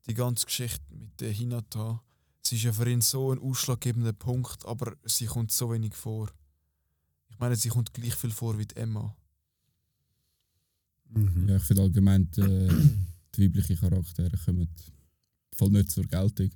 [0.07, 2.03] die ganze Geschichte mit der Hinata.
[2.47, 6.31] Sie ist ja für ihn so ein ausschlaggebender Punkt, aber sie kommt so wenig vor.
[7.29, 9.17] Ich meine, sie kommt gleich viel vor wie die Emma.
[11.09, 11.49] Mhm.
[11.49, 12.69] Ja, ich finde allgemein, die,
[13.35, 14.69] die weiblichen Charaktere kommen
[15.53, 16.51] voll nicht zur Geltung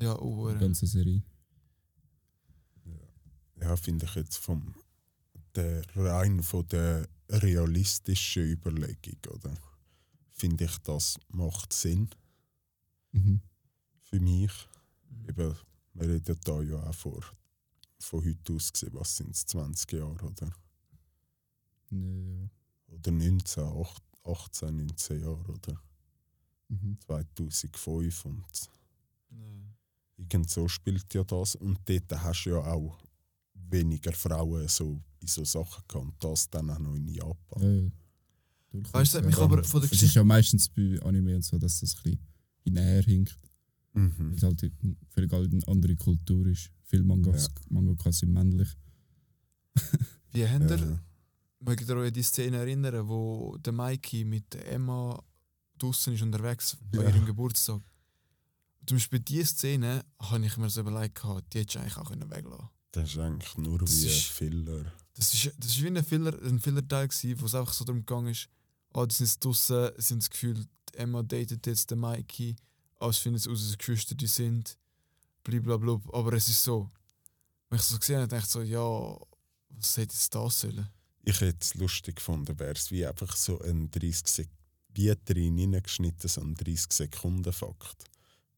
[0.00, 1.22] Ja, in oh, der ganzen Serie.
[3.60, 4.74] ja, finde ich jetzt vom
[5.54, 9.54] der rein von der realistischen Überlegung, oder?
[10.32, 12.08] Finde ich, das macht Sinn
[13.12, 13.40] Mhm.
[14.02, 14.52] für mich.
[15.28, 15.54] Eben,
[15.94, 17.22] wir reden da ja auch vor,
[18.00, 20.52] von heute aus gesehen, was sind es, 20 Jahre, oder?
[21.90, 22.48] Ja.
[22.88, 25.80] Oder 19, ach- 18, 19 Jahre, oder?
[26.68, 26.98] Mhm.
[27.06, 28.44] 2005 und
[29.30, 29.36] Ja.
[30.16, 31.54] irgend so spielt ja das.
[31.56, 32.98] Und dort hast du ja auch
[33.54, 36.06] weniger Frauen so in so Sachen gehabt.
[36.06, 37.62] Und das dann auch noch in Japan.
[37.62, 37.90] Ja, ja.
[38.92, 39.42] Weißt du, mich ja.
[39.42, 40.18] aber von der Es ist Geschichte.
[40.18, 42.18] ja meistens bei Anime und so, dass das ein bisschen
[42.64, 43.38] hinterher hinkt.
[43.92, 44.32] Weil Mhm.
[44.36, 46.70] es halt eine völlig eine andere Kultur ist.
[46.82, 48.68] Viele Mangas, Mangakas sind männlich.
[50.32, 51.00] Wie habt ihr, Ja.
[51.60, 55.22] mögt ihr euch an die Szene erinnern, wo der Mikey mit Emma
[55.78, 57.08] draußen ist unterwegs bei Ja.
[57.10, 57.80] ihrem Geburtstag?
[58.86, 62.08] Zum Beispiel diese Szene habe ich mir so überlegt, gehabt, die hättest du eigentlich auch
[62.10, 62.68] können weglassen können.
[62.94, 64.92] Das ist eigentlich nur Das wie ein ist- Filler.
[65.14, 68.28] Das ist, das ist wie ein Filler, ein Fillerteil, wo es einfach so darum gegangen
[68.28, 68.48] ist,
[68.92, 72.54] ah, die sind jetzt draußen, sind das Gefühl, Emma datet jetzt den Mikey,
[73.00, 74.76] ah, es finden es aus, dass Geschwister die sind,
[75.42, 76.00] blablabla.
[76.12, 76.88] Aber es ist so,
[77.70, 78.80] wenn ich so gesehen habe, dachte ich so, ja,
[79.70, 80.88] was hätte jetzt das sollen?
[81.24, 84.48] Ich hätte es lustig gefunden, wäre es wie einfach so ein 30, Sek
[84.94, 88.04] wie drin hineingeschnitten, so ein 30-Sekunden-Fakt,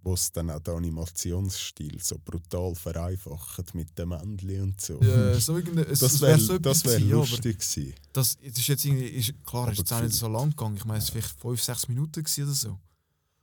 [0.07, 5.03] wo es dann auch den Animationsstil so brutal vereinfacht mit dem Männchen und so.
[5.03, 7.95] Ja, so das es wäre wär so etwas wär gewesen, ja, lustig gewesen.
[8.13, 10.77] Das, das ist jetzt irgendwie, ist, klar, ist auch nicht so lang gegangen.
[10.77, 12.79] Ich meine, es war vielleicht 5, 6 Minuten gewesen oder so.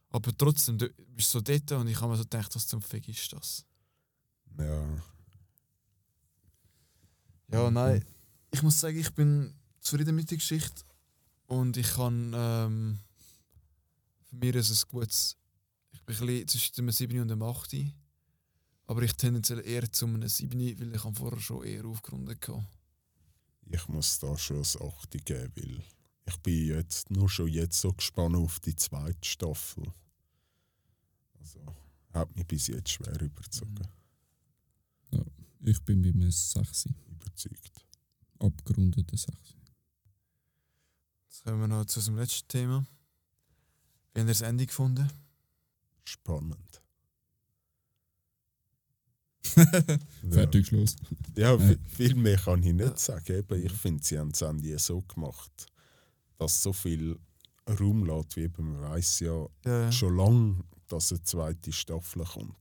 [0.10, 3.10] Aber trotzdem, du bist so dort und ich habe mir so gedacht, was zum Fick
[3.10, 3.66] ist das?
[4.58, 4.86] Ja,
[7.52, 8.06] Ja, nein.
[8.52, 10.84] Ich muss sagen, ich bin zufrieden mit der Geschichte.
[11.48, 12.32] Und ich kann.
[12.34, 13.00] Ähm,
[14.30, 15.36] für mich ist es ein gutes.
[16.06, 17.76] Ein bisschen zwischen einem 7 und einem 8.
[18.88, 22.66] Aber ich tendenziell eher zu einem 7, weil ich habe vorher schon eher aufgerundet hatte.
[23.70, 25.84] ich muss da schon ein 8 geben, weil
[26.26, 29.94] ich bin jetzt nur schon jetzt so gespannt auf die zweite Staffel.
[31.40, 31.60] Also,
[32.12, 33.88] hat mich bis jetzt schwer überzogen,
[35.62, 36.90] Ich bin bei einem 6.
[37.10, 37.86] überzeugt.
[38.40, 39.32] Abgerundeten 6.
[41.30, 42.86] Jetzt kommen wir noch zu unserem letzten Thema.
[44.14, 45.10] Wie habt ihr das Ende gefunden?
[46.06, 46.82] Spannend.
[50.32, 50.96] Fertig, Schluss.
[51.36, 51.58] Ja, Ja.
[51.58, 52.98] vi- viel mehr kann ich nicht Ja.
[52.98, 53.34] sagen.
[53.38, 55.68] Eben, ich finde, sie haben es Ende so gemacht,
[56.38, 57.20] dass so viel
[57.68, 62.58] Raum lässt, wie eben man weiß ja Ja, schon lange, dass eine zweite Staffel kommt.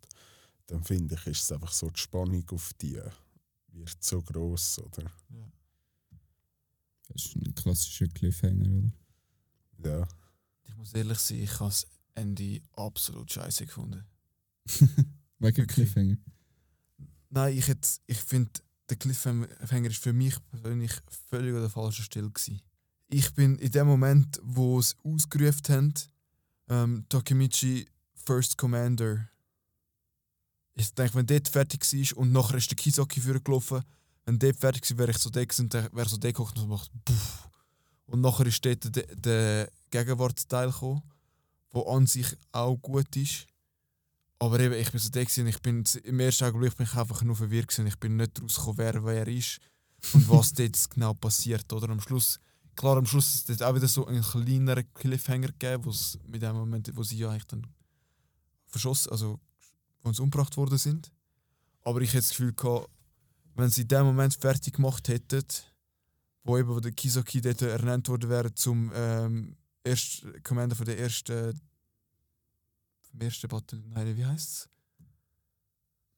[0.67, 3.01] Dann finde ich, ist es einfach so die Spannung auf die
[3.75, 5.11] wird so groß, oder?
[7.09, 8.91] Das ist ein klassischer Cliffhanger,
[9.79, 10.01] oder?
[10.01, 10.09] Ja,
[10.69, 14.05] Ich muss ehrlich sein, ich habe das Ende absolut scheiße gefunden.
[15.39, 15.67] Wegen?
[15.67, 16.17] Cliffhanger.
[17.31, 17.73] Nein, ich,
[18.07, 18.51] ich finde,
[18.89, 20.93] der Cliffhanger ist für mich persönlich
[21.31, 22.31] völlig an der falschen Stelle.
[22.31, 22.61] Gewesen.
[23.09, 25.95] Ich bin in dem Moment, wo es ausgerufen haben,
[26.69, 29.29] ähm, Takemichi First Commander.
[30.75, 33.83] Ich denke, wenn dort fertig war und nachher ist der Kisaki vorgelaufen,
[34.25, 36.91] wenn dort fertig war, wäre ich so gewesen und wäre so geguckt und so gemacht,
[37.05, 37.49] puff.
[38.07, 41.03] Und nachher ist dort der, der Gegenwartsteil gekommen,
[41.75, 43.47] der an sich auch gut ist.
[44.39, 46.95] Aber eben, ich bin so da gewesen, und ich bin im ersten Augenblick bin ich
[46.95, 47.87] einfach nur verwirrt gewesen.
[47.87, 49.61] Ich bin nicht rausgekommen, wer wer ist
[50.13, 51.73] und was dort genau passiert.
[51.73, 52.41] Oder am Schluss,
[52.75, 56.43] klar, am Schluss ist es auch wieder so ein kleinerer Cliffhanger gegeben, wo es mit
[56.43, 57.67] dem Moment, wo sie ja eigentlich dann
[58.67, 59.39] verschossen, also
[60.03, 61.13] wo sie umgebracht worden sind.
[61.85, 62.89] Aber ich hätte das Gefühl gehabt,
[63.55, 65.45] wenn sie in dem Moment fertig gemacht hätten,
[66.45, 70.99] wo eben wo der Kisaki dort ernannt worden wäre zum ähm, erst Commander von der
[70.99, 71.61] ersten
[73.11, 74.69] vom ersten Bataillon, nein, wie heißt es?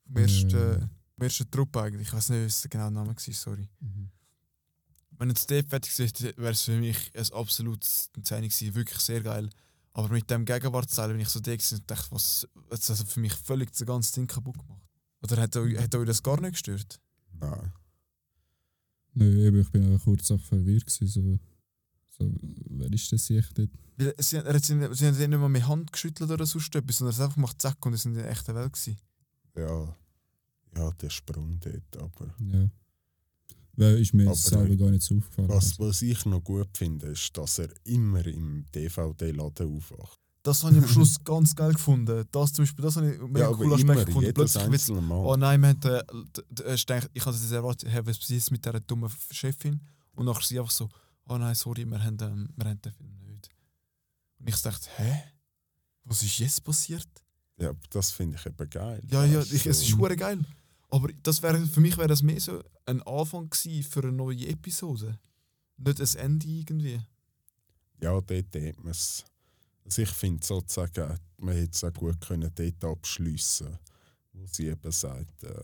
[0.07, 0.79] Vom ersten, Äh.
[1.15, 3.69] vom ersten Truppe eigentlich, ich weiß nicht, was der genaue Name war, sorry.
[5.17, 9.21] Wenn jetzt dort fertig wäre, wäre es für mich ein absolutes Zeichen gewesen, wirklich sehr
[9.23, 9.49] geil.
[9.93, 13.33] Aber mit dem Gegenwartsteil bin ich so gewesen und dachte, was, jetzt hat für mich
[13.35, 14.83] völlig das ganze Ding kaputt gemacht.
[15.23, 17.01] Oder hat euch, hat euch das gar nicht gestört?
[17.41, 17.73] nein.
[19.17, 20.85] Nö, eben, ich bin auch kurz auch verwirrt.
[20.87, 21.39] Gewesen, so,
[22.19, 22.31] so,
[22.71, 23.71] wer ist das sich dort?
[24.19, 27.15] Sie, er hat, sie, sie haben nicht mal mit Hand geschüttelt oder sonst etwas, sondern
[27.15, 28.97] es einfach gemacht, zack, und es sind in der echten Welt gewesen.
[29.57, 29.97] Ja,
[30.77, 32.69] ja, der Sprung dort, aber Ja.
[33.77, 35.49] Weil ist mir Aber jetzt selber gar nicht so aufgefallen.
[35.49, 40.21] was, Also, was ich noch gut finde, ist, dass er immer im DVD-Laden aufwacht.
[40.45, 42.25] Das habe ich am Schluss ganz geil gefunden.
[42.31, 44.35] Das zum Beispiel, das habe ich mega Ja, immer, Aspekt gefunden.
[44.35, 45.25] Plötzlich wird einzelne Mal.
[45.25, 45.83] Oh nein, wir haben,
[46.67, 49.81] äh, ich denke, ich hatte das erwartet, hey, was passiert mit dieser dummen Chefin?
[50.15, 50.89] Und nachher sie einfach so,
[51.27, 53.51] oh nein, sorry, wir haben, ähm, wir haben den Film nicht.
[54.39, 55.23] Und ich dachte, hä?
[56.05, 57.09] Was ist jetzt passiert?
[57.57, 59.03] Ja, das finde ich eben geil.
[59.11, 60.45] Ja, ja, ich, es ist hure geil.
[60.91, 65.19] Aber das wäre, für mich wäre das mehr so ein Anfang für eine neue Episode.
[65.77, 67.01] Nicht ein Ende irgendwie.
[68.01, 69.25] Ja, dort hat man es.
[69.85, 73.79] Also ich finde sozusagen, man hätte es auch gut können dort abschliessen
[74.35, 75.63] wo sie eben sagt, äh,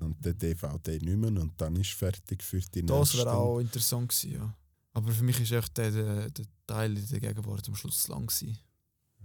[0.00, 3.18] haben den DVD nicht mehr und dann ist fertig für die Das nächste.
[3.18, 4.54] wäre auch interessant gewesen, ja.
[4.92, 8.12] Aber für mich ist echt der, der, der Teil in der Gegenwart am Schluss zu
[8.12, 8.58] lang gewesen.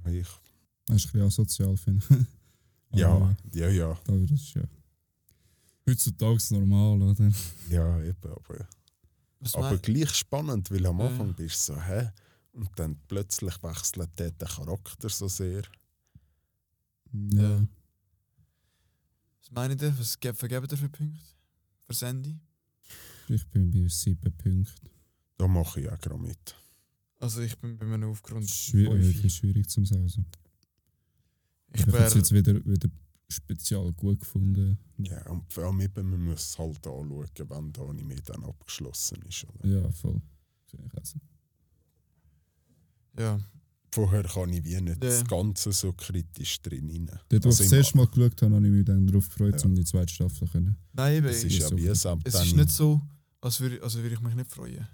[0.07, 0.27] Ich,
[0.85, 2.99] das ist ein bisschen asozial, finde ich.
[2.99, 4.61] ja, ja, ja, aber das ist ja
[5.87, 7.31] heutzutage normal, oder?
[7.69, 8.67] ja, eben, aber,
[9.39, 11.07] Was aber mein- gleich spannend, weil am Ja.
[11.07, 12.11] Anfang bist du so, hä?
[12.53, 15.63] Und dann plötzlich wechselt dort der Charakter so sehr.
[17.31, 17.67] Ja.
[19.41, 19.97] Was meint ihr?
[19.99, 21.19] Was ge- vergebt ihr für Punkte?
[21.89, 22.39] Für Ende?
[23.27, 24.89] Ich bin bei sieben Punkten.
[25.37, 26.55] Da mache ich auch gerade mit.
[27.19, 30.03] Also ich bin bei einem Aufgrund Schwierig, schwierig zu sagen.
[30.03, 30.23] Also.
[31.73, 32.89] Ich Ich habe es jetzt wieder, wieder
[33.29, 34.77] speziell gut gefunden.
[34.97, 39.21] Ja, und vor allem eben, man muss es halt anschauen, wenn der Anime dann abgeschlossen
[39.27, 39.45] ist.
[39.45, 39.67] Oder?
[39.81, 40.21] Ja, voll.
[40.95, 41.19] Also.
[43.17, 43.39] ja.
[43.91, 45.09] Vorher kann ich wie nicht Ja.
[45.09, 47.05] das Ganze so kritisch drin rein.
[47.29, 49.57] Dort, wo Also ich das erste Mal geschaut habe, habe ich mich dann darauf gefreut,
[49.61, 49.65] Ja.
[49.65, 50.75] um die zweite Staffel zu können.
[50.91, 53.01] Nein, eben, Es ich, ist ja so wie es ist nicht so,
[53.39, 54.85] als würde, also würde ich mich nicht freuen.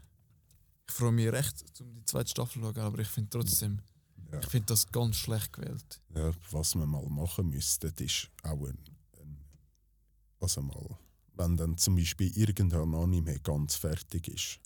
[0.92, 3.80] Ich freue mich recht, um die zweite Staffel zu schauen, aber ich finde trotzdem,
[4.32, 4.40] Ja.
[4.40, 6.02] ich finde das ganz schlecht gewählt.
[6.16, 8.78] Ja, was wir mal machen müssten, ist auch ein,
[9.20, 9.38] ein
[10.40, 10.98] also mal,
[11.36, 14.60] wenn dann zum Beispiel irgendein Anime ganz fertig ist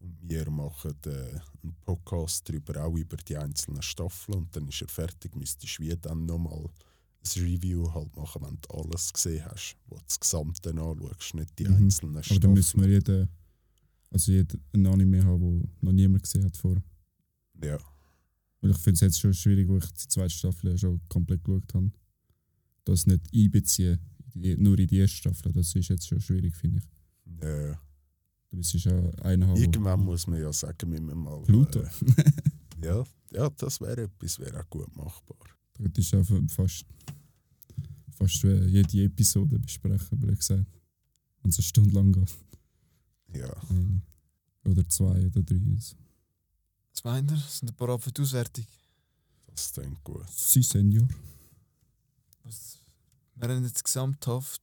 [0.00, 4.82] und wir machen äh, einen Podcast darüber, auch über die einzelnen Staffeln und dann ist
[4.82, 9.44] er fertig, müsstest du wie dann nochmal ein Review halt machen, wenn du alles gesehen
[9.46, 11.76] hast, wo du das Gesamte anschaust, nicht die Mhm.
[11.76, 12.40] einzelnen Aber Staffeln.
[12.42, 13.28] dann müssen wir jeden,
[14.14, 16.82] also jeden ein Anime haben, wo noch niemand gesehen hat vorher.
[17.62, 17.78] ja,
[18.60, 21.74] Weil ich finde es jetzt schon schwierig, wo ich die zweite Staffel schon komplett geschaut
[21.74, 21.90] habe.
[22.84, 23.98] Das nicht einbeziehen,
[24.34, 27.42] nur in die erste Staffel, das ist jetzt schon schwierig, finde ich.
[27.42, 27.80] ja.
[28.50, 31.42] Du bist ja einer Irgendwann muss man ja sagen, wir müssen mal.
[31.42, 31.80] Pluto.
[31.80, 31.88] Äh,
[32.84, 35.38] ja, ja, das wäre etwas, wäre auch gut machbar.
[35.76, 36.86] Das ist auch fast,
[38.10, 40.66] fast wie jede Episode besprechen, blöd gesagt.
[41.42, 42.32] Wenn es eine Stunde lang geht.
[44.64, 45.60] Oder zwei oder drei.
[45.74, 45.96] Also.
[46.92, 47.36] Was meint ihr?
[47.38, 48.66] Sind ein paar für die Auswertung?
[49.46, 50.28] Das klingt gut.
[50.30, 51.06] Sie Senior.
[52.42, 52.78] Was-
[53.36, 54.62] Wir haben jetzt gesamthaft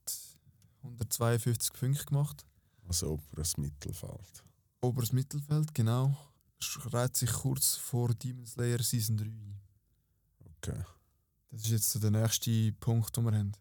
[0.82, 2.44] 152 Punkte gemacht.
[2.88, 4.42] Also oberes Mittelfeld.
[4.80, 6.16] Oberes Mittelfeld, genau.
[6.58, 9.60] Schreit sich kurz vor Demon Slayer Season 3 ein.
[10.56, 10.84] Okay.
[11.50, 13.52] Das ist jetzt so der nächste Punkt, den wir haben.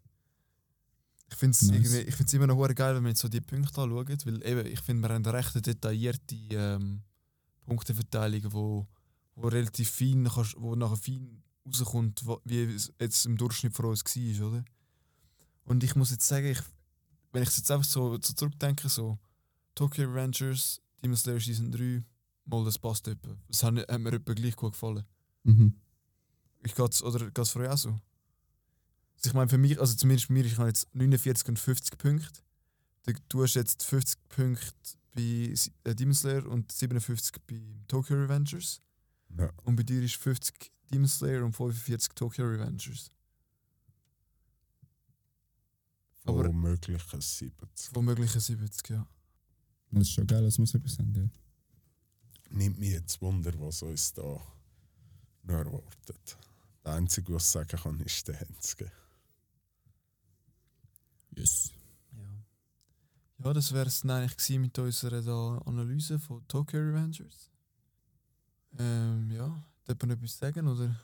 [1.32, 2.34] Ich finde es Nice.
[2.34, 5.16] immer noch geil, wenn man jetzt so die Punkte anschaut, weil eben, ich finde, wir
[5.16, 7.02] haben eine recht detaillierte ähm,
[7.66, 8.88] Punkteverteilung, wo,
[9.36, 10.26] wo relativ fein,
[10.58, 14.66] wo nachher fein rauskommt, wie es jetzt im Durchschnitt von uns war, oder?
[15.64, 16.60] Und ich muss jetzt sagen, ich,
[17.32, 19.18] wenn ich jetzt einfach so, so zurückdenke, so
[19.74, 22.04] Tokyo Revengers, Demon Slayer Season 3,
[22.46, 23.38] mal das passt etwa.
[23.48, 25.06] Das hat, hat mir etwa gleich gut gefallen.
[25.44, 25.76] Mhm.
[26.64, 28.00] Ich geht's, oder geht's für euch auch so?
[29.22, 31.98] Also ich meine, für mich, also zumindest für mich, ich habe jetzt 49 und 50
[32.00, 32.42] Punkte.
[33.30, 34.66] Du- hast jetzt 50 Punkte
[35.14, 35.54] bei
[35.84, 38.82] äh, Demon Slayer und 57 bei Tokyo Revengers.
[39.38, 39.52] Ja.
[39.64, 43.12] Und bei dir ist 50 Demon Slayer und 45 Tokyo Revengers.
[46.24, 47.96] Aber Von möglichen 70.
[47.96, 49.08] womöglich ein 70, ja.
[49.92, 51.14] Das ist schon geil, wir so etwas haben.
[51.16, 51.30] Ja.
[52.58, 56.38] Nimmt mich jetzt Wunder, was uns da noch erwartet.
[56.86, 58.92] Der Einzige, was ich sagen kann, ist der Hensge.
[61.36, 61.72] Yes.
[62.14, 67.50] Ja, ja das wäre es dann eigentlich gewesen mit unserer da Analyse von Tokyo Revengers.
[68.78, 70.96] Ähm, ja, darf man etwas sagen, oder?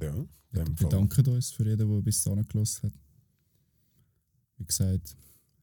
[0.00, 0.14] Ja,
[0.52, 2.98] Wir bedanken uns für jeden, der bis dahin gelassen hat.
[4.56, 5.16] Wie gesagt,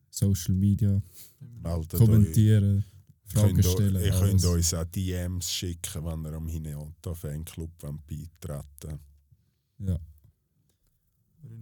[0.09, 1.01] Social Media,
[1.39, 1.99] Meldet euch.
[1.99, 2.86] kommentieren,
[3.26, 4.03] Fragen Könnt, stellen.
[4.03, 8.99] ihr könnt uns auch DMs schicken, wenn ihr am Hineota Fanclub wollt beitreten
[9.80, 9.99] Ja.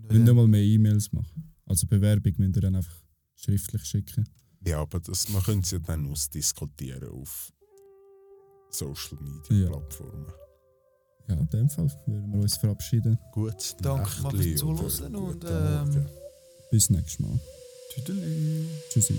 [0.08, 1.55] Wir nicht mal mehr E-Mails machen.
[1.66, 2.95] Also Bewerbung müsst ihr dann einfach
[3.36, 4.28] schriftlich schicken.
[4.66, 7.51] Ja, aber das, man könnte es ja dann ausdiskutieren auf
[8.70, 9.70] Social Media Ja.
[9.70, 10.32] Plattformen.
[11.28, 13.18] Ja, in dem Fall würden wir uns verabschieden.
[13.32, 15.95] Gut, Danke fürs Zuhören und, Morgen.
[15.95, 16.05] ähm,
[16.72, 17.39] Bis nächstes Mal.
[17.93, 18.68] Tüdelü.
[18.89, 19.13] Tschüssi.